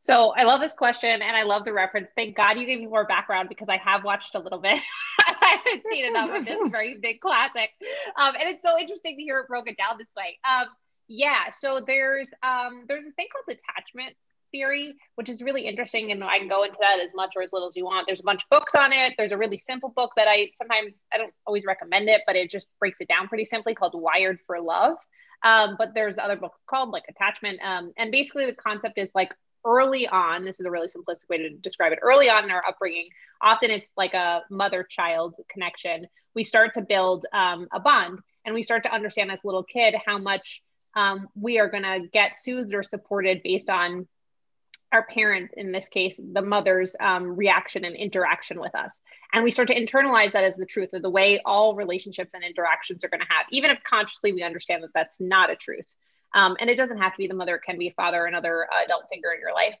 [0.00, 2.08] So I love this question and I love the reference.
[2.14, 4.78] Thank God you gave me more background because I have watched a little bit.
[5.40, 7.70] I haven't seen enough of this very big classic.
[8.16, 10.38] Um, and it's so interesting to hear it broken down this way.
[10.48, 10.68] Um,
[11.08, 14.14] yeah, so there's um, there's this thing called attachment
[14.52, 16.12] theory, which is really interesting.
[16.12, 18.06] And I can go into that as much or as little as you want.
[18.06, 19.14] There's a bunch of books on it.
[19.16, 22.50] There's a really simple book that I sometimes, I don't always recommend it, but it
[22.50, 24.96] just breaks it down pretty simply called Wired for Love.
[25.44, 27.60] Um, but there's other books called like Attachment.
[27.62, 29.32] Um, and basically, the concept is like
[29.68, 31.98] early on, this is a really simplistic way to describe it.
[32.02, 33.08] Early on in our upbringing,
[33.42, 36.06] often it's like a mother child connection.
[36.34, 39.62] We start to build um, a bond and we start to understand as a little
[39.62, 40.62] kid how much
[40.96, 44.08] um, we are going to get soothed or supported based on
[44.90, 48.90] our parent, in this case, the mother's um, reaction and interaction with us.
[49.32, 52.42] And we start to internalize that as the truth of the way all relationships and
[52.42, 55.84] interactions are going to have, even if consciously we understand that that's not a truth.
[56.34, 58.64] Um, and it doesn't have to be the mother, it can be a father, another
[58.64, 59.76] uh, adult figure in your life.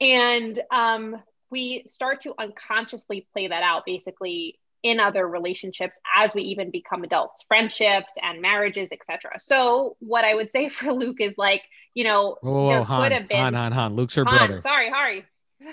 [0.00, 6.42] And um, we start to unconsciously play that out basically in other relationships as we
[6.42, 11.34] even become adults friendships and marriages etc so what i would say for luke is
[11.38, 11.62] like
[11.94, 13.94] you know whoa, whoa, there Han, could have been Han, Han, Han.
[13.94, 14.60] Luke's her Han, brother.
[14.60, 15.24] sorry Hari.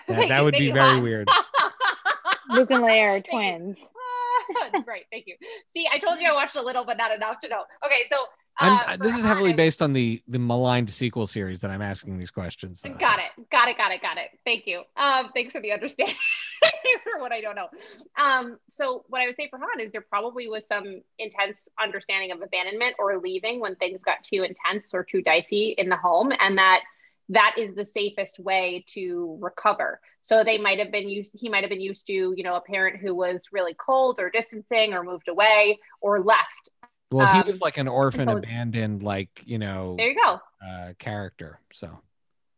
[0.07, 1.03] That, that would be very Han.
[1.03, 1.27] weird.
[2.49, 3.77] Luke and Leia are twins.
[4.85, 5.35] Great, thank you.
[5.67, 7.63] See, I told you I watched a little, but not enough to know.
[7.85, 8.25] Okay, so I'm,
[8.59, 12.31] uh, this is heavily based on the the maligned sequel series that I'm asking these
[12.31, 12.81] questions.
[12.81, 13.49] though, Got it.
[13.49, 13.77] Got it.
[13.77, 14.01] Got it.
[14.01, 14.29] Got it.
[14.45, 14.83] Thank you.
[14.95, 16.15] Um, thanks for the understanding
[17.03, 17.69] for what I don't know.
[18.17, 22.31] Um, so what I would say for Han is there probably was some intense understanding
[22.31, 26.31] of abandonment or leaving when things got too intense or too dicey in the home,
[26.39, 26.81] and that
[27.29, 29.99] that is the safest way to recover.
[30.21, 32.61] So they might have been used, he might have been used to, you know, a
[32.61, 36.69] parent who was really cold or distancing or moved away or left.
[37.13, 40.39] Well, he Um, was like an orphan, so- abandoned, like you know, There you go.
[40.65, 41.59] uh, character.
[41.73, 41.99] So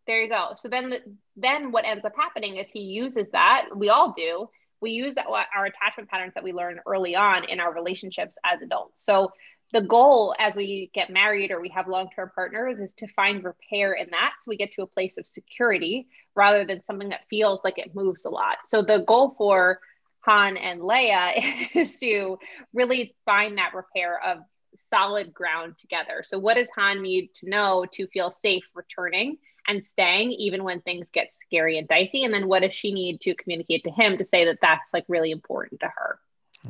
[0.07, 0.53] There you go.
[0.55, 3.69] So then, then what ends up happening is he uses that.
[3.75, 4.49] We all do.
[4.79, 8.61] We use that, our attachment patterns that we learn early on in our relationships as
[8.61, 9.01] adults.
[9.03, 9.31] So
[9.73, 13.93] the goal as we get married or we have long-term partners is to find repair
[13.93, 17.61] in that, so we get to a place of security rather than something that feels
[17.63, 18.57] like it moves a lot.
[18.67, 19.79] So the goal for
[20.25, 21.33] Han and Leia
[21.75, 22.37] is to
[22.73, 24.39] really find that repair of
[24.75, 26.23] solid ground together.
[26.25, 30.81] So, what does Han need to know to feel safe returning and staying, even when
[30.81, 32.23] things get scary and dicey?
[32.23, 35.05] And then, what does she need to communicate to him to say that that's like
[35.07, 36.19] really important to her?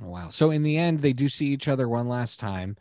[0.01, 0.29] oh, wow.
[0.29, 2.77] So in the end, they do see each other one last time,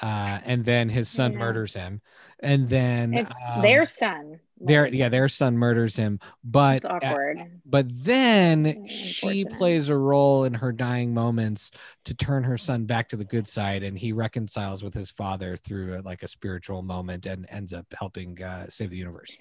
[0.00, 1.38] uh, and then his son Yeah.
[1.38, 2.00] murders him,
[2.40, 4.40] and then It's um, their son.
[4.60, 7.60] Their yeah their son murders him, but It's awkward.
[7.64, 11.70] But then she plays a role in her dying moments
[12.06, 15.56] to turn her son back to the good side, and he reconciles with his father
[15.56, 19.36] through a, like a spiritual moment and ends up helping uh, save the universe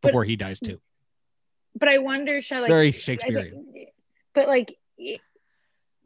[0.00, 0.80] But- before he dies too.
[1.74, 3.86] but I wonder, shall like Very I think- Shakespearean.
[4.34, 4.76] but like,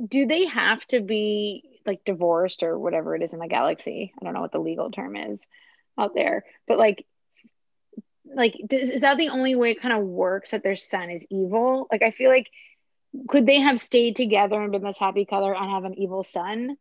[0.07, 4.13] do they have to be like divorced or whatever it is in the galaxy?
[4.21, 5.41] I don't know what the legal term is
[5.99, 7.05] out there, but like,
[8.37, 11.27] like does, is that the only way it kind of works that their son is
[11.31, 11.89] evil?
[11.91, 12.49] Like, I feel like
[13.29, 16.77] could they have stayed together and been this happy color and have an evil son?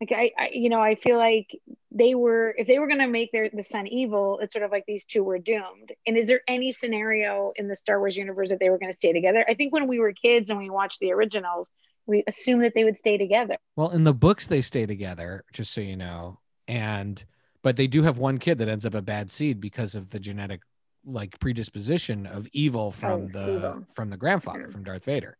[0.00, 1.58] Like I, I, you know, I feel like
[1.90, 4.70] they were if they were going to make their the son evil, it's sort of
[4.70, 5.92] like these two were doomed.
[6.06, 8.96] And is there any scenario in the Star Wars universe that they were going to
[8.96, 9.44] stay together?
[9.48, 11.70] I think when we were kids and we watched the originals,
[12.04, 13.56] we assumed that they would stay together.
[13.76, 17.24] Well, in the books they stay together, just so you know, and
[17.62, 20.20] but they do have one kid that ends up a bad seed because of the
[20.20, 20.60] genetic
[21.06, 23.86] like predisposition of evil from Oh, the evil.
[23.94, 24.72] from the grandfather Mhm.
[24.72, 25.38] from Darth Vader.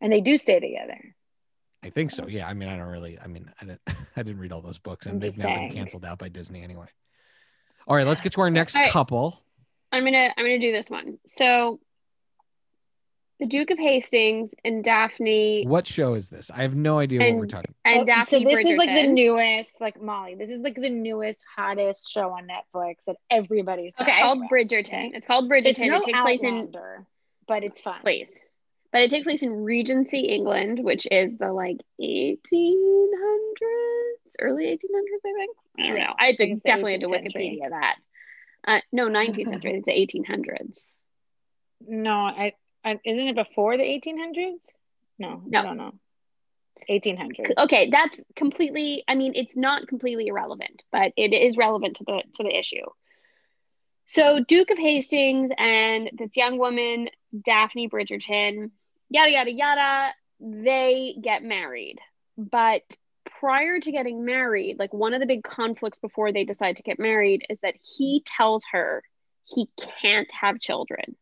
[0.00, 1.14] And they do stay together.
[1.82, 2.26] I think so.
[2.26, 2.48] Yeah.
[2.48, 3.18] I mean, I don't really.
[3.20, 3.80] I mean, I didn't.
[4.16, 6.86] I didn't read all those books, and they've now been canceled out by Disney anyway.
[7.86, 8.90] All right, let's get to our next right.
[8.90, 9.44] couple.
[9.92, 11.18] I'm gonna I'm gonna do this one.
[11.26, 11.80] So
[13.44, 16.50] the Duke of Hastings and Daphne What show is this?
[16.50, 17.74] I have no idea what we're And- talking.
[17.84, 20.34] and Oh, Daphne so this is like the newest, like Molly.
[20.34, 24.38] This is like the newest, hottest show on Netflix that everybody's Okay, talking it's called
[24.38, 24.50] about.
[24.50, 25.10] Bridgerton.
[25.14, 25.66] It's called Bridgerton.
[25.66, 26.72] It's no it takes place in
[27.46, 28.00] but it's fun.
[28.00, 28.38] place.
[28.92, 32.76] But it takes place in Regency, England, which is the like 1800s,
[34.40, 35.56] early 1800s, I think.
[35.78, 36.14] I don't know.
[36.18, 37.60] I had to, It's the definitely had to 18th century.
[37.62, 37.96] Wikipedia that.
[38.66, 39.72] Uh, no, 19th century.
[39.84, 40.84] It's the 1800s.
[41.86, 42.52] No, I, I
[42.84, 44.74] isn't it before the 1800s?
[45.18, 45.62] No, No.
[45.62, 45.92] Don't know.
[46.88, 47.52] 1800s.
[47.56, 49.04] Okay, that's completely.
[49.08, 52.84] I mean, it's not completely irrelevant, but it is relevant to the to the issue.
[54.06, 57.08] So, Duke of Hastings and this young woman,
[57.42, 58.70] Daphne Bridgerton,
[59.08, 60.12] yada yada yada.
[60.40, 62.00] They get married,
[62.36, 62.82] but
[63.40, 66.98] prior to getting married, like one of the big conflicts before they decide to get
[66.98, 69.02] married is that he tells her
[69.46, 69.68] he
[70.02, 71.16] can't have children.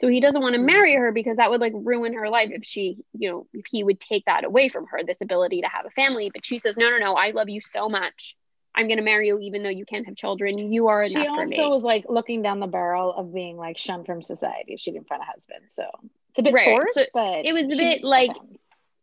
[0.00, 0.66] So he doesn't want to mm.
[0.66, 3.82] marry her because that would like ruin her life if she, you know, if he
[3.82, 6.30] would take that away from her, this ability to have a family.
[6.32, 8.36] But she says, no, no, no, I love you so much.
[8.74, 10.56] I'm going to marry you even though you can't have children.
[10.72, 11.56] You are She enough for me.
[11.56, 14.92] also was like looking down the barrel of being like shunned from society if she
[14.92, 15.64] didn't find a husband.
[15.68, 15.84] So
[16.30, 16.64] it's a bit Right.
[16.66, 18.36] forced, So but it was a bit like-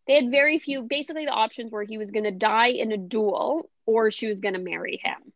[0.08, 2.98] they had very few basically the options were he was going to die in a
[2.98, 5.34] duel or she was going to marry him.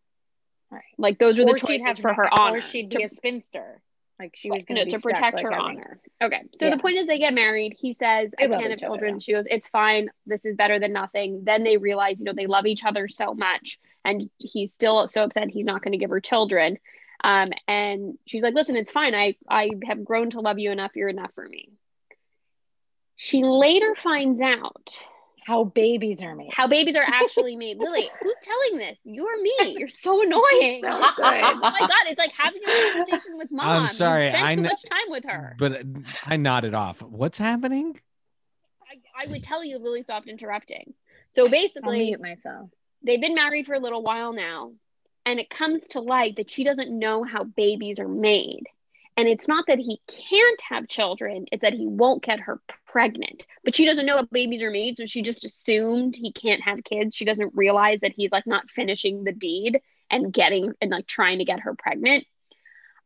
[0.72, 0.84] Right.
[0.97, 2.60] Like those are the Or she'd choices for her honor.
[2.60, 3.82] Or she'd to- be a spinster.
[4.20, 6.00] Like she was going no, to protect like, her honor.
[6.22, 6.42] Okay.
[6.60, 6.76] So Yeah.
[6.76, 7.78] the point is they get married.
[7.80, 9.20] He says, I can't have other, children.
[9.20, 10.10] She goes, It's fine.
[10.26, 11.44] This is better than nothing.
[11.46, 13.80] Then they realize, you know, they love each other so much.
[14.04, 16.78] And he's still so upset he's not going to give her children.
[17.24, 19.16] Um, and she's like, Listen, it's fine.
[19.16, 20.92] I I have grown to love you enough.
[20.96, 21.70] You're enough for me.
[23.16, 25.02] She later finds out
[25.50, 26.52] How babies are made.
[26.54, 27.80] how babies are actually made.
[27.80, 29.00] Lily, who's telling this?
[29.04, 29.78] You or me?
[29.80, 30.82] You're so annoying.
[30.84, 33.68] So oh my god, it's like having a conversation with mom.
[33.68, 35.56] I'm You sorry, spent I too much time with her.
[35.58, 35.82] But
[36.24, 37.02] I nodded off.
[37.02, 38.00] What's happening?
[38.84, 40.93] I, I would tell you, Lily stopped interrupting.
[41.34, 42.70] So I'll basically, mute myself.
[43.02, 44.74] they've been married for a little while now,
[45.26, 48.66] and it comes to light that she doesn't know how babies are made.
[49.18, 52.62] And it's not that he can't have children, it's that he won't get her
[52.92, 53.44] pregnant.
[53.64, 56.84] But she doesn't know what babies are made, so she just assumed he can't have
[56.84, 57.16] kids.
[57.16, 61.40] She doesn't realize that he's like not finishing the deed and getting and like trying
[61.40, 62.26] to get her pregnant.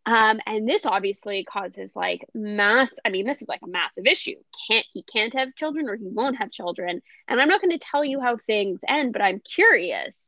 [0.05, 4.35] Um, and this obviously causes like mass, I mean, this is like a massive issue.
[4.67, 7.01] Can't he can't have children or he won't have children.
[7.27, 10.19] And I'm not going to tell you how things end, but I'm curious.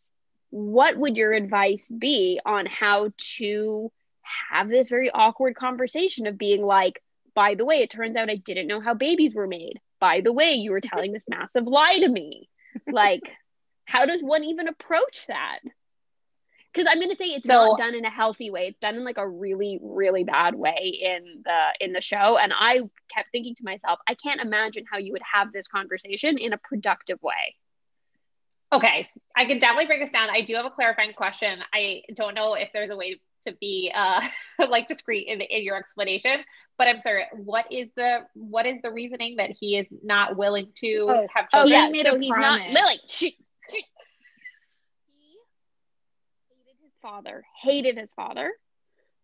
[0.50, 3.92] What would your advice be on how to
[4.50, 7.02] have this very awkward conversation of being like,
[7.36, 9.80] by the way, it turns out I didn't know how babies were made.
[10.00, 12.50] By the way, you were telling this massive lie to me.
[12.92, 13.22] Like,
[13.86, 15.60] how does one even approach that?
[16.74, 18.68] Because I'm going to say it's So- not done in a healthy way.
[18.68, 22.38] It's done in like a really, really bad way in the in the show.
[22.38, 22.82] And I
[23.14, 26.58] kept thinking to myself, I can't imagine how you would have this conversation in a
[26.58, 27.56] productive way.
[28.74, 29.06] Okay,
[29.38, 30.30] I can definitely break this down.
[30.30, 31.60] I do have a clarifying question.
[31.74, 34.22] I don't know if there's a way to be uh
[34.70, 36.38] like discreet in, in your explanation,
[36.78, 37.26] but I'm sorry.
[37.34, 41.48] What is the what is the reasoning that he is not willing to Oh, have
[41.54, 42.74] Oh yeah, he so he's not promise.
[42.74, 42.96] Lily.
[43.08, 43.24] Shh, shh.
[43.70, 43.84] He
[46.66, 47.44] hated his father.
[47.62, 48.52] Hated his father,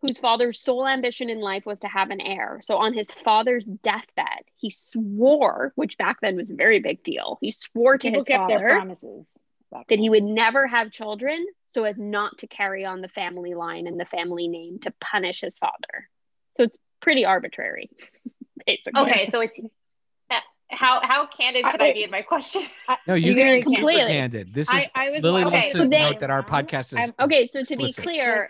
[0.00, 2.60] whose father's sole ambition in life was to have an heir.
[2.66, 7.38] So on his father's deathbed, he swore, which back then was a very big deal.
[7.40, 9.26] He swore to People his kept their father promises.
[9.88, 13.86] That he would never have children, so as not to carry on the family line
[13.86, 16.08] and the family name to punish his father.
[16.56, 17.90] So it's pretty arbitrary,
[18.66, 19.00] basically.
[19.02, 19.58] Okay, so it's
[20.72, 22.62] how how candid I- can I be in my question?
[23.06, 24.54] No, you You're can very be super completely- candid.
[24.54, 26.86] This is I, I was Lily okay, wants to so then- note that our podcast
[26.92, 28.48] is I'm- Okay, so to be clear,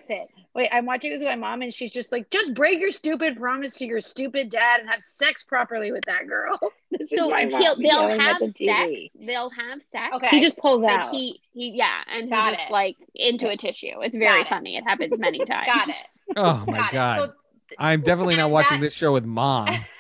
[0.55, 3.39] Wait, I'm watching this with my mom, and she's just like, "Just break your stupid
[3.39, 6.59] promise to your stupid dad and have sex properly with that girl."
[6.91, 8.93] This is so my he'll, mom they'll have the sex.
[9.19, 10.15] They'll have sex.
[10.17, 10.29] Okay.
[10.29, 11.11] He just pulls out.
[11.11, 12.71] he, he, yeah, and Got he just it.
[12.73, 14.03] like into a tissue.
[14.03, 14.49] It's very it.
[14.49, 14.77] funny.
[14.77, 15.67] It happens many times.
[15.67, 15.97] Got it.
[16.37, 17.19] Oh my Got god.
[17.23, 17.31] it.
[17.31, 19.69] So I'm definitely not watching that- this show with mom.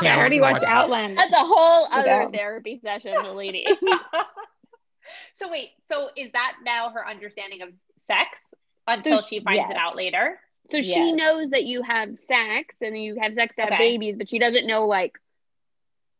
[0.00, 0.68] I Yeah, I already watched watch it.
[0.68, 1.16] Outlander.
[1.16, 2.32] That's a whole other out.
[2.32, 3.66] therapy session, lady.
[5.34, 8.38] so wait, so is that now her understanding of sex
[8.86, 10.38] until So- she finds it out later?
[10.70, 13.78] So she knows that you have sex and you have sex to have Okay.
[13.78, 15.18] babies, but she doesn't know like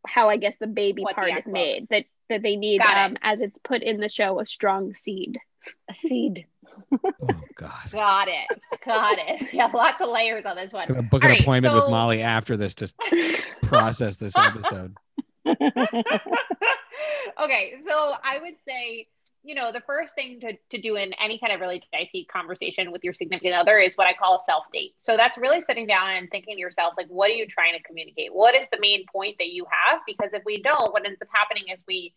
[0.04, 1.86] how I guess the baby What part egg is made.
[1.90, 3.10] That that they need, Got it.
[3.12, 5.38] um, as it's put in the show, a strong seed.
[5.88, 6.46] a seed.
[6.92, 7.90] Oh god.
[7.92, 8.60] Got it.
[8.84, 9.48] Got it.
[9.52, 10.86] Yeah, lots of layers on this one.
[10.86, 12.92] Gonna book All an right, appointment with Molly after this to
[13.62, 14.96] process this episode.
[15.46, 15.64] okay,
[17.86, 19.08] so I would say,
[19.42, 22.92] you know, the first thing to, to do in any kind of really dicey conversation
[22.92, 24.94] with your significant other is what I call a self date.
[24.98, 27.82] So that's really sitting down and thinking to yourself, like, what are you trying to
[27.82, 28.32] communicate?
[28.32, 30.00] What is the main point that you have?
[30.06, 32.12] Because if we don't, what ends up happening is we,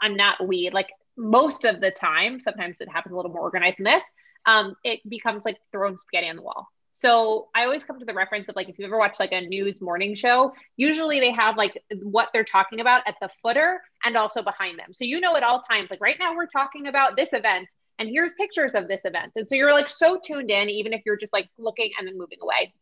[0.00, 3.78] I'm not we, like most of the time, sometimes it happens a little more organized
[3.78, 4.04] than this,
[4.46, 6.68] um, it becomes like throwing spaghetti on the wall.
[6.98, 9.42] So I always come to the reference of like if you've ever watch like a
[9.42, 14.16] news morning show, usually they have like what they're talking about at the footer and
[14.16, 14.94] also behind them.
[14.94, 18.08] So you know at all times, like right now we're talking about this event and
[18.08, 19.32] here's pictures of this event.
[19.36, 22.16] And so you're like so tuned in, even if you're just like looking and then
[22.16, 22.72] moving away.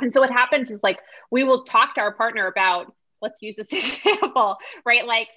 [0.00, 1.00] And so what happens is like
[1.32, 5.06] we will talk to our partner about, let's use this example, right?
[5.06, 5.28] Like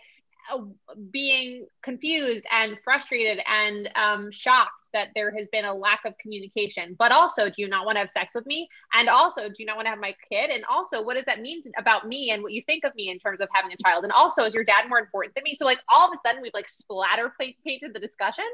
[1.12, 6.96] being confused and frustrated and um, shocked that there has been a lack of communication.
[6.98, 8.70] But also, do you not want to have sex with me?
[8.94, 10.50] And also, do you not want to have my kid?
[10.52, 13.20] And also, what does that mean about me and what you think of me in
[13.20, 14.04] terms of having a child?
[14.04, 15.56] And also, is your dad more important than me?
[15.56, 18.46] So, like, all of a sudden, we've like splatter painted the discussion.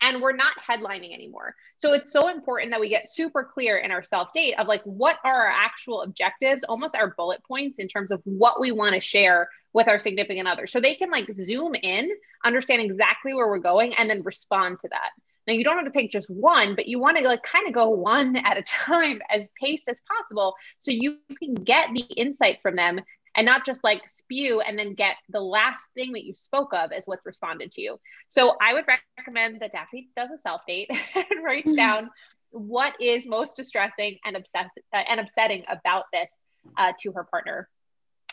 [0.00, 1.54] And we're not headlining anymore.
[1.78, 4.82] So it's so important that we get super clear in our self date of like
[4.84, 8.94] what are our actual objectives, almost our bullet points in terms of what we want
[8.94, 10.66] to share with our significant other.
[10.66, 12.10] So they can like zoom in,
[12.44, 15.10] understand exactly where we're going, and then respond to that.
[15.46, 17.74] Now you don't have to pick just one, but you want to like kind of
[17.74, 22.58] go one at a time as paced as possible so you can get the insight
[22.62, 23.00] from them
[23.36, 26.92] and not just like spew and then get the last thing that you spoke of
[26.92, 28.00] as what's responded to you.
[28.28, 28.84] So I would
[29.18, 31.76] recommend that Daphne does a self date and write mm-hmm.
[31.76, 32.10] down
[32.50, 36.28] what is most distressing and obsess- uh, and upsetting about this
[36.76, 37.68] uh, to her partner.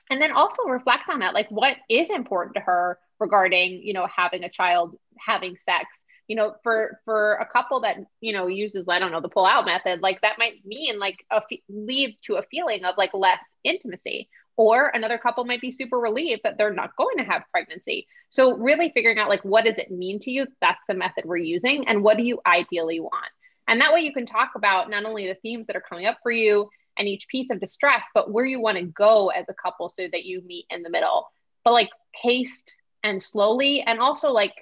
[0.09, 4.07] And then also reflect on that, like what is important to her regarding, you know,
[4.13, 5.85] having a child, having sex.
[6.27, 9.45] You know, for for a couple that you know uses, I don't know, the pull
[9.45, 13.13] out method, like that might mean like a f- lead to a feeling of like
[13.13, 14.27] less intimacy
[14.57, 18.07] or another couple might be super relieved that they're not going to have pregnancy.
[18.29, 20.47] So really figuring out like what does it mean to you?
[20.59, 21.87] That's the method we're using.
[21.87, 23.31] And what do you ideally want?
[23.67, 26.17] And that way you can talk about not only the themes that are coming up
[26.23, 29.53] for you and each piece of distress but where you want to go as a
[29.53, 31.29] couple so that you meet in the middle.
[31.63, 31.89] But like
[32.21, 34.55] paced and slowly and also like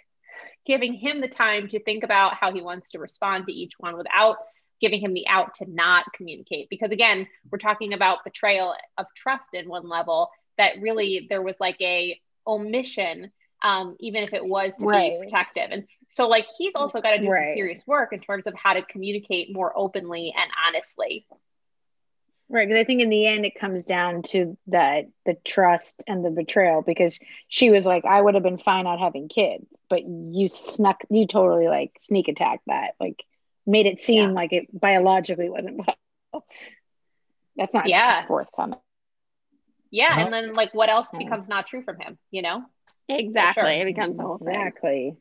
[0.66, 3.96] giving him the time to think about how he wants to respond to each one
[3.96, 4.38] without
[4.82, 6.69] giving him the out to not communicate.
[6.69, 11.55] Because again, we're talking about betrayal of trust in one level that really there was
[11.59, 13.32] like a omission
[13.65, 15.13] um, even if it was to right.
[15.13, 15.69] be protective.
[15.71, 17.47] And so, like, he's also got to do right.
[17.47, 21.26] some serious work in terms of how to communicate more openly and honestly.
[22.47, 26.23] Right, because I think in the end it comes down to that the trust and
[26.23, 26.84] the betrayal.
[26.84, 27.17] Because
[27.47, 31.26] she was like, "I would have been fine not having kids," but you snuck, you
[31.26, 32.91] totally like sneak attack that.
[32.99, 33.23] Like,
[33.66, 34.36] made it seem yeah.
[34.36, 36.47] like it biologically wasn't possible.
[37.55, 38.26] That's not yeah.
[38.26, 38.80] forthcoming.
[39.91, 42.66] Yeah, and then like what else becomes not true from him, you know?
[43.07, 43.61] Exactly.
[43.61, 43.72] Sure.
[43.72, 45.16] It becomes a whole exactly.
[45.16, 45.18] Thing.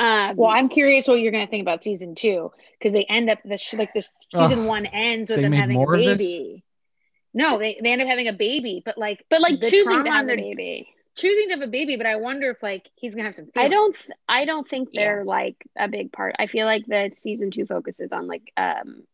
[0.00, 3.30] Um, well, I'm curious what you're going to think about season two because they end
[3.30, 6.64] up the sh- like this season one ends with them having a baby.
[7.34, 10.28] No, they, they end up having a baby, but like but like choosing to have
[10.28, 13.34] a baby choosing to have a baby, but I wonder if like he's gonna have
[13.34, 13.46] some.
[13.46, 13.66] Feelings.
[13.66, 13.96] I don't.
[14.28, 15.30] I don't think they're yeah.
[15.30, 16.36] like a big part.
[16.38, 19.04] I feel like the season two focuses on like um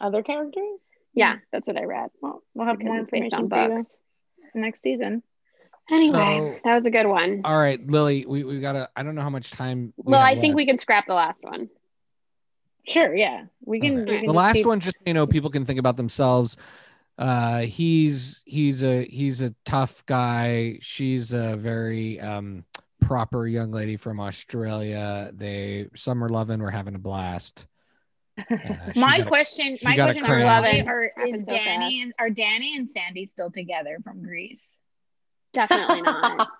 [0.00, 0.78] other characters.
[1.14, 2.10] Yeah, that's what I read.
[2.20, 3.96] Well, we'll have more information on books
[4.54, 5.22] next season.
[5.90, 7.40] Anyway, so, that was a good one.
[7.44, 8.90] All right, Lily, we we gotta.
[8.94, 9.94] I don't know how much time.
[9.96, 11.70] We well, I think we can scrap the last one.
[12.86, 13.14] Sure.
[13.14, 14.00] Yeah, we can.
[14.00, 14.10] Okay.
[14.10, 14.66] We can the last keep...
[14.66, 16.56] one, just you know, people can think about themselves
[17.18, 20.78] uh he's he's a he's a tough guy.
[20.80, 22.64] She's a very um
[23.00, 25.30] proper young lady from australia.
[25.34, 26.60] They summer loving.
[26.60, 27.66] We're having a blast.
[28.38, 32.02] Uh, my question my question are, loving, are is so danny fast.
[32.04, 34.70] and are danny and sandy still together from Grease?
[35.52, 36.48] Definitely not.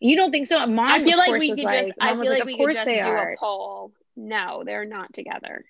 [0.00, 0.64] You don't think so?
[0.66, 2.86] Mom i feel like we could like, just i feel like, like we could just
[2.86, 3.32] do are.
[3.32, 3.92] a poll.
[4.16, 5.66] No they're not together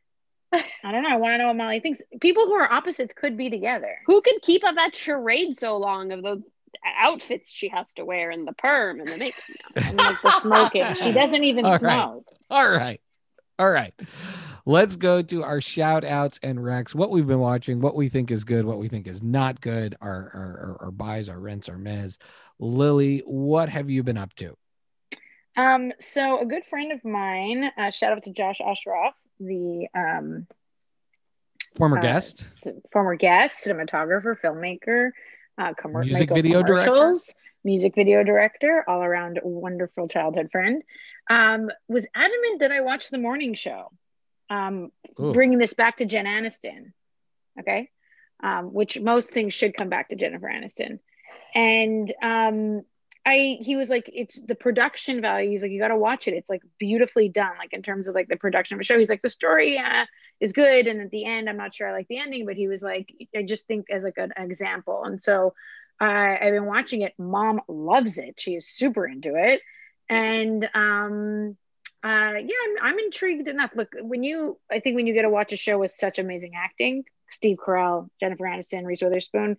[0.53, 1.11] I don't know.
[1.11, 2.01] I want to know what Molly thinks.
[2.21, 3.99] People who are opposites could be together.
[4.07, 6.43] Who could keep up that charade so long of those
[6.97, 9.43] outfits she has to wear and the perm and the makeup
[9.77, 10.95] and like the smoking?
[10.95, 12.25] She doesn't even All smoke.
[12.51, 12.59] Right.
[12.59, 13.01] All right.
[13.59, 13.95] All right.
[14.65, 18.31] Let's go to our shout outs and Rex, what we've been watching, what we think
[18.31, 21.69] is good, what we think is not good, our, our, our, our buys, our rents,
[21.71, 22.19] our mez.
[22.59, 24.57] Lily, what have you been up to?
[25.57, 30.47] Um, so a good friend of mine, uh, shout out to Josh Ashraf, the um,
[31.77, 35.11] former uh, guest, former guest, cinematographer, filmmaker,
[35.57, 37.15] uh, com- music video director,
[37.65, 40.83] music video director, all around wonderful childhood friend,
[41.31, 43.91] um, was adamant that I watch the morning show.
[44.51, 46.93] Um, bringing this back to Jen Aniston,
[47.61, 47.91] okay,
[48.43, 51.01] um, which most things should come back to Jennifer Aniston,
[51.55, 52.83] and um,
[53.29, 55.51] I he was like, it's the production value.
[55.51, 56.35] He's like, you got to watch it.
[56.35, 58.99] It's like beautifully done, like in terms of like the production of a show.
[58.99, 60.07] He's like, the story uh,
[60.41, 62.69] is good, and at the end, I'm not sure I like the ending, but he
[62.69, 63.07] was like,
[63.37, 65.03] I just think as like an example.
[65.05, 65.53] And so
[66.01, 67.13] uh, I've been watching it.
[67.19, 68.37] Mom loves it.
[68.39, 69.61] She is super into it,
[70.09, 71.57] and um,
[72.03, 73.73] uh, yeah, I'm, I'm intrigued enough.
[73.77, 76.53] Look, when you, I think when you get to watch a show with such amazing
[76.57, 79.59] acting, Steve Carell, Jennifer Aniston, Reese Witherspoon,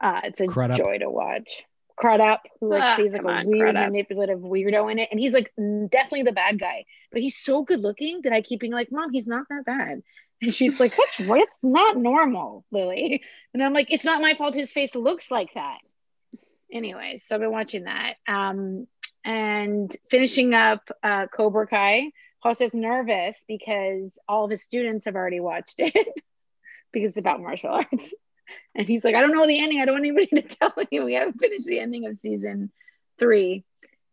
[0.00, 0.46] uh, it's a
[0.76, 1.64] joy to watch.
[1.98, 5.32] Crudup, who like ah, plays like a on, weird manipulative weirdo in it, and he's
[5.32, 8.92] like definitely the bad guy, but he's so good looking that I keep being like,
[8.92, 10.02] "Mom, he's not that bad,"
[10.40, 13.22] and she's like, "What's what's not normal, Lily?"
[13.52, 14.54] And I'm like, "It's not my fault.
[14.54, 15.78] His face looks like that."
[16.72, 18.86] Anyways, so I've been watching that, um,
[19.24, 22.12] and finishing up uh, Cobra Kai.
[22.40, 25.92] Jose's nervous because all of his students have already watched it
[26.92, 28.14] because it's about martial arts.
[28.74, 29.80] And he's like, I don't know the ending.
[29.80, 31.00] I don't want anybody to tell me.
[31.00, 32.70] We haven't finished the ending of season
[33.18, 33.64] three.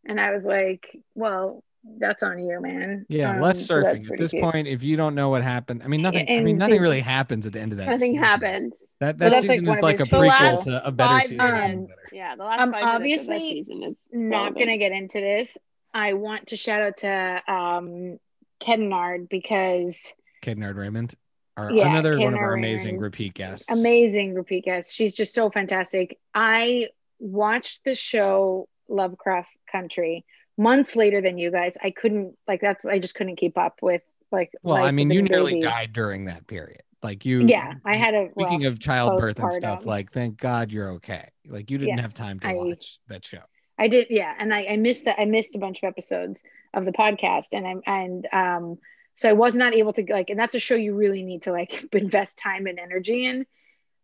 [0.06, 1.64] And I was like, well,
[2.00, 3.06] that's on you, man.
[3.10, 4.12] Yeah, Um, less so surfing.
[4.12, 4.44] At this cute.
[4.44, 6.28] point, if you don't know what happened, I mean nothing.
[6.30, 7.86] I mean nothing really happens at the end of that.
[7.88, 8.24] Nothing season.
[8.24, 8.74] happens.
[9.02, 11.10] That that that's, like, season one is like a his prequel last to a better
[11.10, 11.38] five season.
[11.38, 11.90] minutes.
[11.90, 12.02] Better.
[12.14, 14.58] Yeah, the last Um, five minutes of obviously season is not relevant.
[14.60, 15.58] gonna get into this.
[15.94, 18.20] I want to shout out to um
[18.60, 19.98] Kennard because
[20.42, 21.14] Kid Nerd Raymond,
[21.58, 23.66] our Yeah, another Kid one of our amazing repeat guests.
[23.70, 24.94] amazing repeat guest.
[24.94, 26.18] She's just so fantastic.
[26.34, 26.88] I
[27.20, 30.26] watched the show Lovecraft Country
[30.58, 31.76] months later than you guys.
[31.82, 34.02] I couldn't like that's I just couldn't keep up with
[34.32, 34.52] like.
[34.64, 36.82] Well, I mean, you nearly died during that period.
[37.04, 37.46] Like you.
[37.46, 41.28] Yeah, I had a Speaking rough of childbirth and stuff, like thank God you're okay.
[41.48, 43.42] Like you didn't Yes, have time to I- watch that show.
[43.78, 45.20] I did, yeah, and I, I missed that.
[45.20, 46.42] I missed a bunch of episodes
[46.74, 48.78] of the podcast, and I'm and um,
[49.16, 51.52] so I was not able to like, and that's a show you really need to
[51.52, 53.46] like invest time and energy in.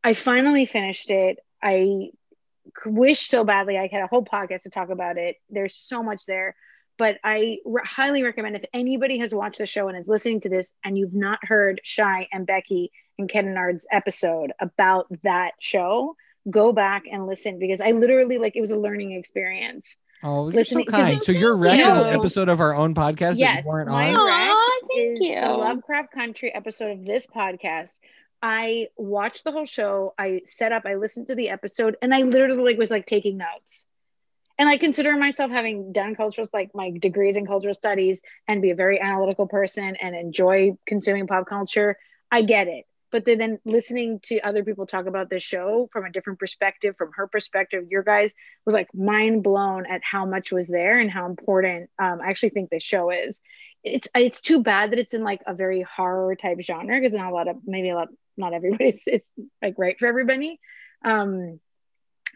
[0.03, 1.37] I finally finished it.
[1.61, 2.09] I
[2.85, 5.35] wish so badly I had a whole podcast to talk about it.
[5.49, 6.55] There's so much there,
[6.97, 10.49] but I re- highly recommend if anybody has watched the show and is listening to
[10.49, 16.15] this, and you've not heard Shy and Becky and Kennard's episode about that show,
[16.49, 19.95] go back and listen because I literally like it was a learning experience.
[20.23, 21.23] Oh, you're Listening- so 'cause- kind.
[21.23, 24.09] So your rec is an episode of our own podcast that yes, you weren't my
[24.09, 24.15] on.
[24.15, 25.35] Aw, rec thank is you.
[25.41, 27.97] the Lovecraft Country episode of this podcast.
[28.43, 30.13] I watched the whole show.
[30.17, 30.83] I set up.
[30.85, 33.85] I listened to the episode, and I literally like was like taking notes.
[34.59, 38.69] And I consider myself having done cultural, like my degrees in cultural studies, and be
[38.69, 41.97] a very analytical person and enjoy consuming pop culture.
[42.31, 42.85] I get it.
[43.11, 46.95] But then, then listening to other people talk about this show from a different perspective,
[46.97, 48.33] from her perspective, your guys
[48.65, 52.49] was like mind blown at how much was there and how important um, I actually
[52.49, 53.41] think this show is.
[53.83, 57.31] It's it's too bad that it's in like a very horror type genre because not
[57.31, 59.31] a lot of maybe a lot not everybody it's, it's
[59.61, 60.59] like right for everybody.
[61.03, 61.59] Um,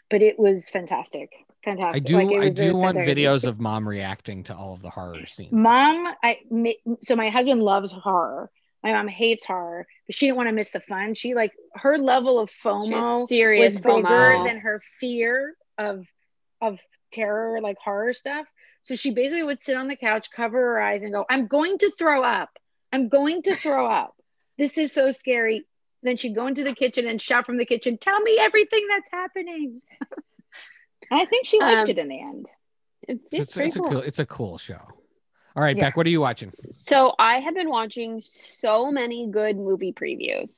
[0.10, 1.32] but it was fantastic,
[1.64, 2.04] fantastic.
[2.04, 2.18] I do.
[2.18, 5.52] Like, I do want videos of mom reacting to all of the horror scenes.
[5.52, 6.40] Mom, I
[7.02, 8.52] so my husband loves horror.
[8.86, 11.16] My mom hates horror, but she didn't want to miss the fun.
[11.16, 14.46] She like her level of FOMO She's serious was bigger FOMO.
[14.46, 16.06] than her fear of
[16.62, 16.80] of
[17.12, 18.46] terror, like horror stuff.
[18.84, 21.80] So she basically would sit on the couch, cover her eyes, and go, "I'm going
[21.80, 22.52] to throw up.
[22.94, 24.16] I'm going to throw up.
[24.60, 25.66] This is so scary."
[26.04, 29.10] Then she'd go into the kitchen and shout from the kitchen, "Tell me everything that's
[29.12, 29.82] happening."
[31.12, 32.46] I think she liked Um, it in the end.
[33.08, 33.90] It's, It's, it's pretty it's a cool.
[33.90, 34.02] cool.
[34.02, 34.88] It's a cool show.
[35.56, 35.84] All right, Yeah.
[35.84, 35.98] Beck.
[35.98, 36.52] What are you watching?
[36.72, 40.52] So I have been watching so many good movie previews.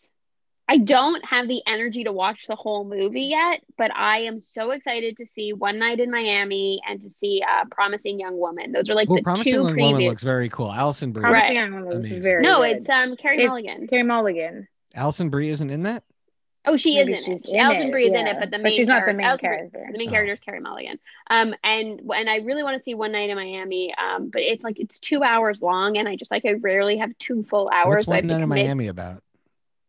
[0.69, 4.71] I don't have the energy to watch the whole movie yet, but I am so
[4.71, 8.73] excited to see One Night in Miami and to see uh, Promising Young Woman.
[8.73, 9.91] Those are like Well, the Promising two Young previews.
[9.93, 10.69] Woman looks very cool.
[10.73, 11.21] Alison Brie.
[11.21, 11.61] Promising Right.
[11.63, 12.21] Young Woman was Amazing.
[12.21, 12.77] very no, good.
[12.77, 13.87] it's um Carey It's Mulligan.
[13.87, 14.67] Carey Mulligan.
[14.93, 16.03] Alison Brie isn't in that.
[16.67, 17.41] Oh, she Maybe is in it.
[17.43, 19.11] she's in Alison it, Brie is in it, but the main But she's not the
[19.11, 19.89] charac- main Alison Brie- character.
[19.91, 20.11] the main Oh.
[20.11, 20.99] character is Carey Mulligan.
[21.29, 23.93] Um, and and I really want to see One Night in Miami.
[23.95, 27.17] Um, but it's like it's two hours long, and I just like I rarely have
[27.17, 27.95] two full hours.
[27.99, 28.65] What's so I have one to night in commit.
[28.65, 29.23] Miami about?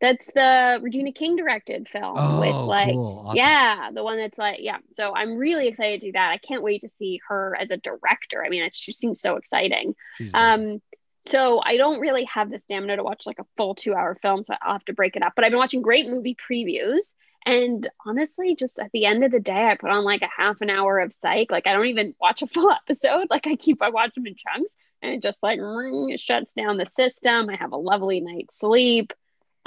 [0.01, 3.25] That's the Regina King directed film Oh, with like cool.
[3.27, 3.37] Awesome.
[3.37, 4.77] yeah, the one that's like yeah.
[4.93, 6.31] So I'm really excited to do that.
[6.31, 8.45] I can't wait to see her as a director.
[8.45, 9.97] I mean, it just seems so exciting.
[10.17, 10.83] She's amazing.
[11.27, 14.45] So I don't really have the stamina to watch like a full two hour film,
[14.45, 15.33] so I'll have to break it up.
[15.37, 17.13] But I've been watching great movie previews.
[17.47, 20.61] And honestly, just at the end of the day, I put on like a half
[20.61, 21.51] an hour of psych.
[21.51, 23.27] Like I don't even watch a full episode.
[23.31, 26.77] Like I keep I watch them in chunks and it just like it shuts down
[26.77, 27.49] the system.
[27.49, 29.13] I have a lovely night's sleep.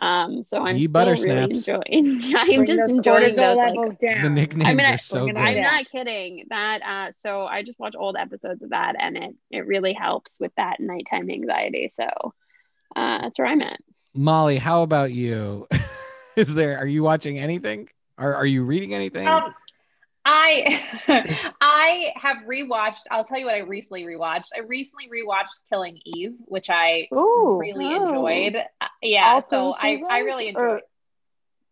[0.01, 1.67] Um, so I'm Ye still butter really snaps.
[1.67, 4.21] enjoying I'm Bring just those enjoying cortisol those like, down.
[4.23, 5.37] the nicknames I mean, are so good.
[5.37, 6.45] I'm not kidding.
[6.49, 10.37] That uh so I just watch old episodes of that and it it really helps
[10.39, 11.89] with that nighttime anxiety.
[11.93, 12.05] So
[12.95, 13.79] uh that's where I'm at.
[14.15, 15.67] Molly, how about you?
[16.35, 16.79] Is there?
[16.79, 17.87] Are you watching anything?
[18.17, 19.27] Are Are you reading anything?
[19.27, 19.53] Um,
[20.25, 23.01] I I have rewatched.
[23.09, 24.49] I'll tell you what I recently rewatched.
[24.55, 28.07] I recently rewatched Killing Eve, which I Ooh, really oh.
[28.09, 28.55] enjoyed.
[28.79, 30.81] Uh, yeah, All so I I really seasons, or- enjoyed.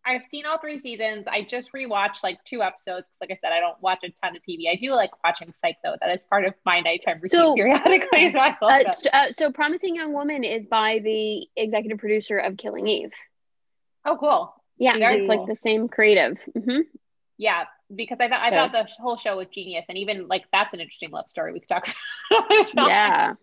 [0.02, 1.26] I've seen all three seasons.
[1.30, 3.06] I just rewatched like two episodes.
[3.06, 4.66] 'cause Like I said, I don't watch a ton of TV.
[4.68, 5.94] I do like watching Psych though.
[6.00, 8.30] That is part of my nighttime routine So- periodically.
[8.30, 12.56] So I Uh, st- uh, so Promising Young Woman is by the executive producer of
[12.56, 13.12] Killing Eve.
[14.06, 14.54] oh, cool.
[14.78, 16.38] Yeah, Very it's like the same creative.
[16.54, 16.80] hmm
[17.36, 17.64] Yeah,
[17.94, 18.56] because I thought I Okay.
[18.56, 21.60] thought the whole show was genius, and even like that's an interesting love story we
[21.60, 21.88] could talk
[22.30, 22.74] about.
[22.88, 23.34] Yeah.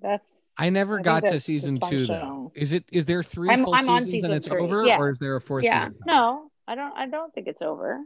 [0.00, 2.52] That's I never I got to season two though.
[2.54, 2.84] Is it?
[2.92, 4.60] Is there 3 I'm- full I'm on seasons season and it's three.
[4.60, 4.98] over, Yeah.
[4.98, 5.86] or is there a fourth Yeah.
[5.88, 6.00] season?
[6.06, 6.50] no.
[6.68, 6.92] I don't.
[6.96, 8.00] I don't think it's over.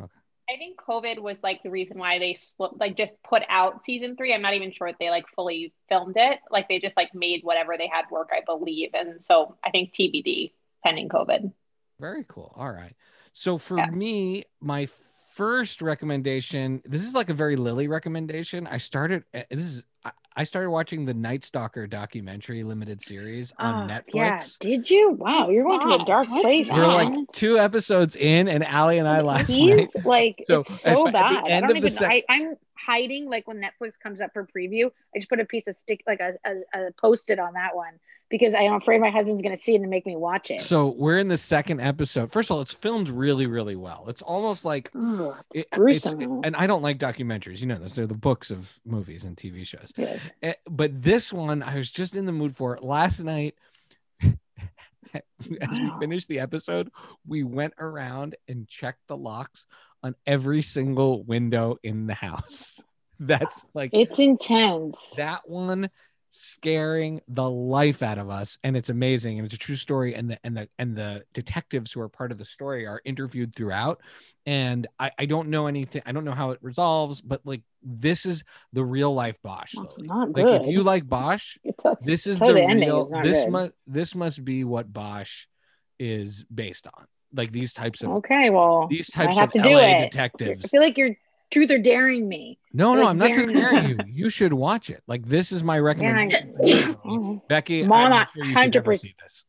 [0.00, 0.10] Okay.
[0.50, 4.16] I think COVID was like the reason why they sl- like just put out season
[4.16, 4.34] three.
[4.34, 6.40] I'm not even sure if they like fully filmed it.
[6.50, 8.90] Like they just like made whatever they had work, I believe.
[8.94, 10.52] And so I think TBD
[10.84, 11.52] pending COVID.
[12.00, 12.52] Very cool.
[12.56, 12.94] All right.
[13.34, 13.86] So for Yeah.
[13.86, 14.86] me, my
[15.34, 18.66] first recommendation, this is like a very Lily recommendation.
[18.66, 23.52] I started, eh, this is I, I started watching the Night Stalker documentary limited series
[23.58, 24.14] on Ah, Netflix.
[24.14, 25.10] Yeah, did you?
[25.10, 26.68] Wow, you're going to a dark place.
[26.68, 27.14] We're man.
[27.14, 29.78] like two episodes in, and Allie and I last night.
[29.92, 31.52] He's like So, it's so at- at bad.
[31.52, 31.90] I don't even.
[31.90, 34.86] Sec- I, I'm hiding like when Netflix comes up for preview.
[35.14, 37.94] I just put a piece of stick, like a, a, a post-it on that one
[38.32, 40.60] because I'm afraid my husband's going to see it and make me watch it.
[40.60, 42.32] So we're in the second episode.
[42.32, 44.06] First of all, it's filmed really, really well.
[44.08, 46.40] It's almost like Ugh, it's it- gruesome.
[46.42, 47.60] and I don't like documentaries.
[47.60, 49.92] You know this; they're the books of movies and TV shows.
[49.96, 50.18] Yes.
[50.42, 53.54] Eh, But this one, I was just in the mood for it last night.
[55.60, 56.90] As we finished the episode,
[57.26, 59.66] we went around and checked the locks
[60.02, 62.82] on every single window in the house.
[63.20, 64.96] That's like It's intense.
[65.16, 65.90] that one
[66.34, 68.58] scaring the life out of us.
[68.64, 69.38] And it's amazing.
[69.38, 70.14] And it's a true story.
[70.14, 73.54] And the and the and the detectives who are part of the story are interviewed
[73.54, 74.00] throughout.
[74.44, 78.26] And i i don't know anything i don't know how it resolves but like this
[78.26, 80.08] is the real life bosch Lily.
[80.08, 80.62] not like good.
[80.62, 81.58] if you like bosch
[82.02, 85.46] this is the the real this must this must be what bosch
[86.02, 87.06] is based on.
[87.34, 90.16] Like these types of okay, well, these types of la it.
[90.16, 91.16] I feel like you're
[91.52, 92.58] truth or daring me.
[92.72, 93.98] no, Like no, I'm not trying to you.
[94.06, 95.02] You should watch it.
[95.06, 96.96] Like this is my recommendation.
[97.04, 97.42] Oh.
[97.48, 98.98] Becky, Mom, I'm sure you 100%.
[99.00, 99.44] see this.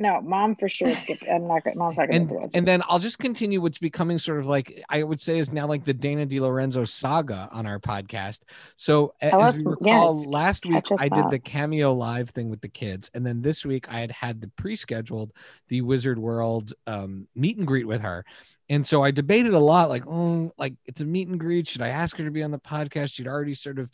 [0.00, 1.18] No, mom for sure skip.
[1.28, 1.62] I'm not.
[1.74, 2.50] Mom's not going And to watch it.
[2.56, 5.66] and then I'll just continue what's becoming sort of like I would say is now
[5.66, 8.42] like the Dana DeLorenzo saga on our podcast.
[8.76, 12.48] So Tell as us- we recall, yes, last week I did the cameo live thing
[12.48, 15.32] with the kids, and then this week I had had the pre-scheduled
[15.66, 18.24] the Wizard World um, meet and greet with her.
[18.68, 21.68] And so I debated a lot, like, oh, like it's a meet and greet.
[21.68, 23.14] Should I ask her to be on the podcast?
[23.14, 23.90] She'd already sort of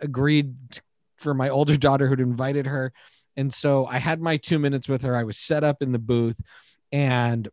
[0.00, 0.54] agreed
[1.16, 2.92] for my older daughter who'd invited her.
[3.36, 5.16] And so I had my two minutes with her.
[5.16, 6.36] I was set up in the booth.
[6.90, 7.48] And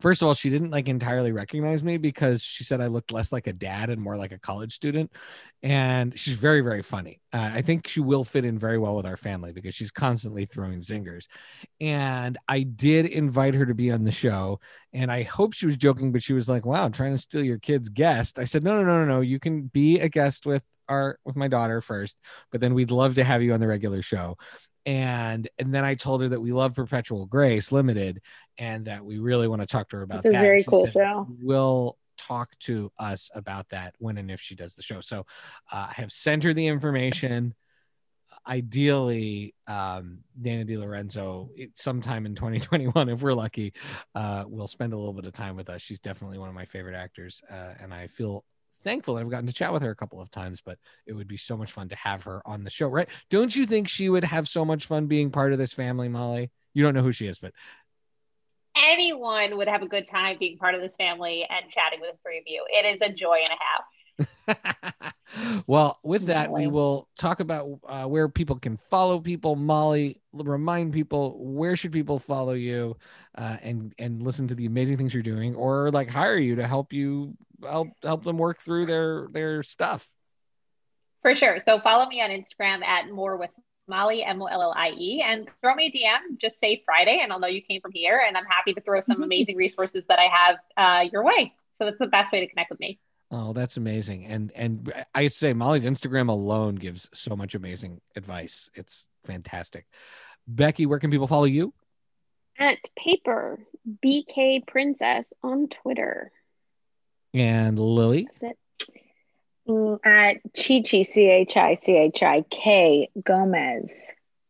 [0.00, 3.32] first of all, she didn't like entirely recognize me because she said I looked less
[3.32, 5.12] like a dad and more like a college student.
[5.62, 7.20] And she's very, very funny.
[7.32, 10.46] Uh, I think she will fit in very well with our family because she's constantly
[10.46, 11.26] throwing zingers.
[11.80, 14.60] And I did invite her to be on the show.
[14.92, 17.44] And I hope she was joking, but she was like, wow, I'm trying to steal
[17.44, 18.38] your kid's guest.
[18.38, 19.20] I said, no, no, no, no, no.
[19.20, 22.18] You can be a guest with our with my daughter first,
[22.50, 24.36] but then we'd love to have you on the regular show
[24.86, 28.20] and and then I told her that we love Perpetual Grace Limited
[28.58, 30.40] and that we really want to talk to her about It's a that.
[30.40, 31.26] very cool said, show.
[31.42, 35.00] We'll talk to us about that when and if she does the show.
[35.00, 35.20] So
[35.72, 37.54] uh, I have sent her the information.
[38.46, 43.74] Ideally, um, Dana DeLorenzo, it, sometime in 2021, if we're lucky,
[44.14, 45.82] uh, will spend a little bit of time with us.
[45.82, 48.44] She's definitely one of my favorite actors, uh, and I feel
[48.82, 51.28] thankful that I've gotten to chat with her a couple of times, but it would
[51.28, 53.08] be so much fun to have her on the show, right?
[53.30, 56.50] Don't you think she would have so much fun being part of this family, Mollie?
[56.74, 57.52] You don't know who she is, but
[58.76, 62.18] Anyone would have a good time being part of this family and chatting with the
[62.22, 62.64] three of you.
[62.68, 65.14] It is a joy and a half.
[65.66, 69.56] well, with that, we will talk about uh, where people can follow people.
[69.56, 72.96] Mollie, remind people where should people follow you
[73.36, 76.66] uh, and and listen to the amazing things you're doing, or like hire you to
[76.66, 80.08] help you help help them work through their their stuff.
[81.22, 81.60] For sure.
[81.60, 83.50] So follow me on Instagram at more with
[83.86, 86.38] Mollie, M O L L I E, and throw me a DM.
[86.38, 88.22] Just say Friday, and I'll know you came from here.
[88.26, 91.52] And I'm happy to throw some amazing resources that I have uh, your way.
[91.78, 92.98] So that's the best way to connect with me.
[93.30, 94.26] Oh, that's amazing.
[94.26, 98.70] And and I say Mollie's Instagram alone gives so much amazing advice.
[98.74, 99.86] It's fantastic.
[100.48, 101.74] Becky, where can people follow you?
[102.58, 103.60] At paper
[104.04, 106.32] BK Princess on Twitter.
[107.34, 108.28] And Lily.
[108.40, 108.54] That's
[109.68, 110.00] it.
[110.04, 113.90] At Chi Chi C H I C H I K Gomez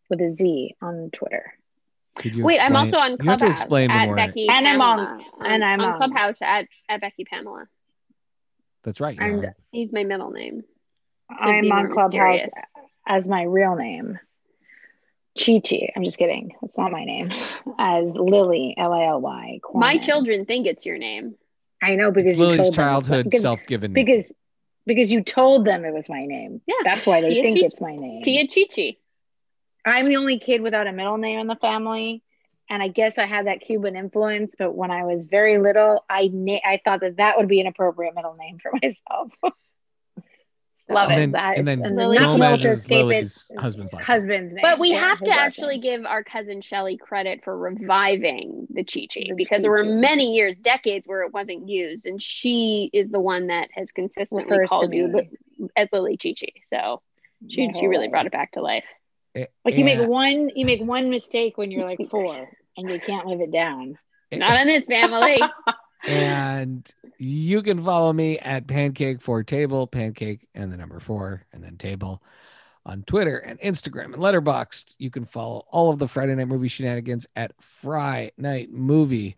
[0.09, 1.53] with a Z on Twitter.
[2.17, 4.17] Could you Wait, I'm also on You have to Clubhouse explain at more.
[4.17, 5.97] Becky And I'm on- and I'm on on.
[5.99, 7.67] Clubhouse at, at Becky Pamela.
[8.83, 9.17] That's right.
[9.17, 9.57] you And- are.
[9.73, 10.63] Use my middle name.
[11.29, 12.51] I'm on Clubhouse mysterious.
[13.07, 14.19] as my real name.
[15.39, 15.93] Chi Chi.
[15.95, 16.57] I'm just kidding.
[16.61, 17.31] That's not my name.
[17.79, 19.61] As Lily, L I L Y.
[19.75, 21.37] My children think it's your name.
[21.83, 23.93] I know because It's you Lily's told them- childhood because, self-given.
[23.93, 24.05] name.
[24.05, 24.33] because
[24.87, 26.61] because you told them it was my name.
[26.67, 26.75] Yeah.
[26.85, 28.23] That's why they Tia think Chi- it's my name.
[28.23, 28.99] Tia Chichi.
[29.85, 32.23] I'm the only kid without a middle name in the family.
[32.69, 36.31] And I guess I had that Cuban influence, but when I was very little, I
[36.33, 39.33] na- I thought that that would be an appropriate middle name for myself.
[40.91, 41.19] So Love it.
[41.21, 42.97] and then, and then and Lily not to be able Gomez is escape.
[43.05, 44.07] Lily's husband's last name.
[44.17, 44.63] husband's name.
[44.63, 45.83] But we Yeah, have to actually name.
[45.83, 50.35] give our cousin Shelly credit for reviving the Chi Chi The because there were many
[50.35, 54.69] years, decades where it wasn't used, and she is the one that has consistently Refers
[54.69, 55.23] called you
[55.77, 56.49] as Lily Chi Chi.
[56.69, 57.01] So
[57.49, 58.85] she My she really brought it back to life.
[59.37, 62.91] Eh, Like you and- make one, you make one mistake when you're like four, and
[62.91, 63.97] you can't live it down.
[64.33, 65.41] Not in this family.
[66.07, 71.63] and you can follow me at pancake for table pancake and the number four and
[71.63, 72.23] then table
[72.87, 74.95] on Twitter and Instagram and Letterboxd.
[74.99, 79.37] You can follow all of the Friday Night Movie shenanigans at Fry Night Movie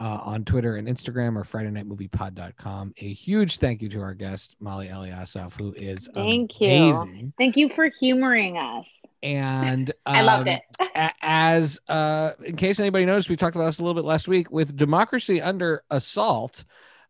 [0.00, 2.94] uh, on Twitter and Instagram or Friday Night Movie Pod.com.
[2.98, 7.32] A huge thank you to our guest, Mollie Eliasov, who is Thank you.
[7.36, 8.88] Thank you for humoring us.
[9.22, 10.62] And I loved um, it.
[10.94, 14.26] a- as uh, in case anybody noticed, we talked about this a little bit last
[14.26, 16.64] week with democracy under assault.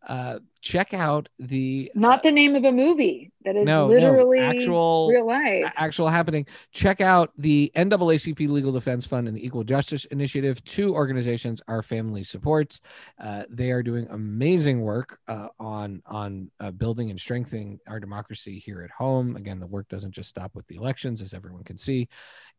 [0.07, 4.45] Uh, check out the Not the name of a movie that is no, literally no,
[4.47, 5.73] actual real life.
[5.77, 6.47] actual happening.
[6.73, 10.63] Check out the NAACP Legal Defense Fund and the Equal Justice Initiative.
[10.65, 12.83] Two organizations our family supports.
[13.19, 18.59] Uh, they are doing amazing work uh, on on uh, building and strengthening our democracy
[18.59, 19.37] here at home.
[19.37, 22.09] Again, the work doesn't just stop with the elections, as everyone can see,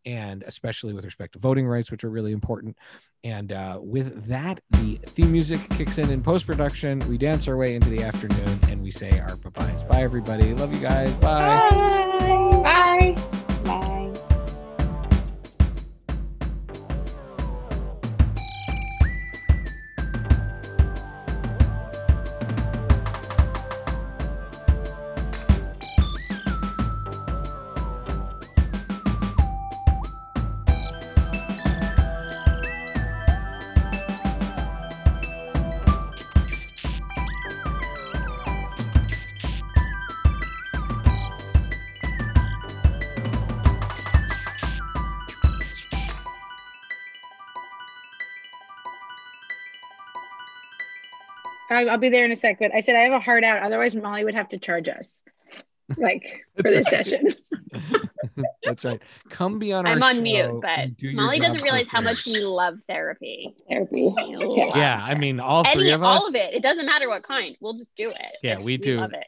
[0.06, 2.78] and especially with respect to voting rights, which are really important.
[3.24, 7.00] And uh, with that, the theme music kicks in in post production.
[7.08, 9.84] We dance our way into the afternoon, and we say our bye byes.
[9.84, 10.54] Bye, everybody.
[10.54, 11.14] Love you guys.
[11.18, 11.70] Bye.
[11.70, 12.08] Bye.
[51.88, 53.64] I- I'll be there in a sec, but I said I have a heart out.
[53.64, 55.22] Otherwise, Mollie would have to charge us,
[55.98, 57.06] like for That's this right.
[57.06, 57.28] session.
[58.64, 59.02] That's right.
[59.30, 62.26] Come be on our I'm on show mute, but do Mollie doesn't realize how much
[62.26, 63.54] we love therapy.
[63.70, 64.14] Therapy.
[64.16, 66.22] We love Yeah, I mean, all three Any, of us.
[66.22, 66.54] all of it.
[66.54, 67.56] It doesn't matter what kind.
[67.60, 68.38] We'll just do it.
[68.44, 69.00] Yeah, It's- we do.
[69.02, 69.26] love it.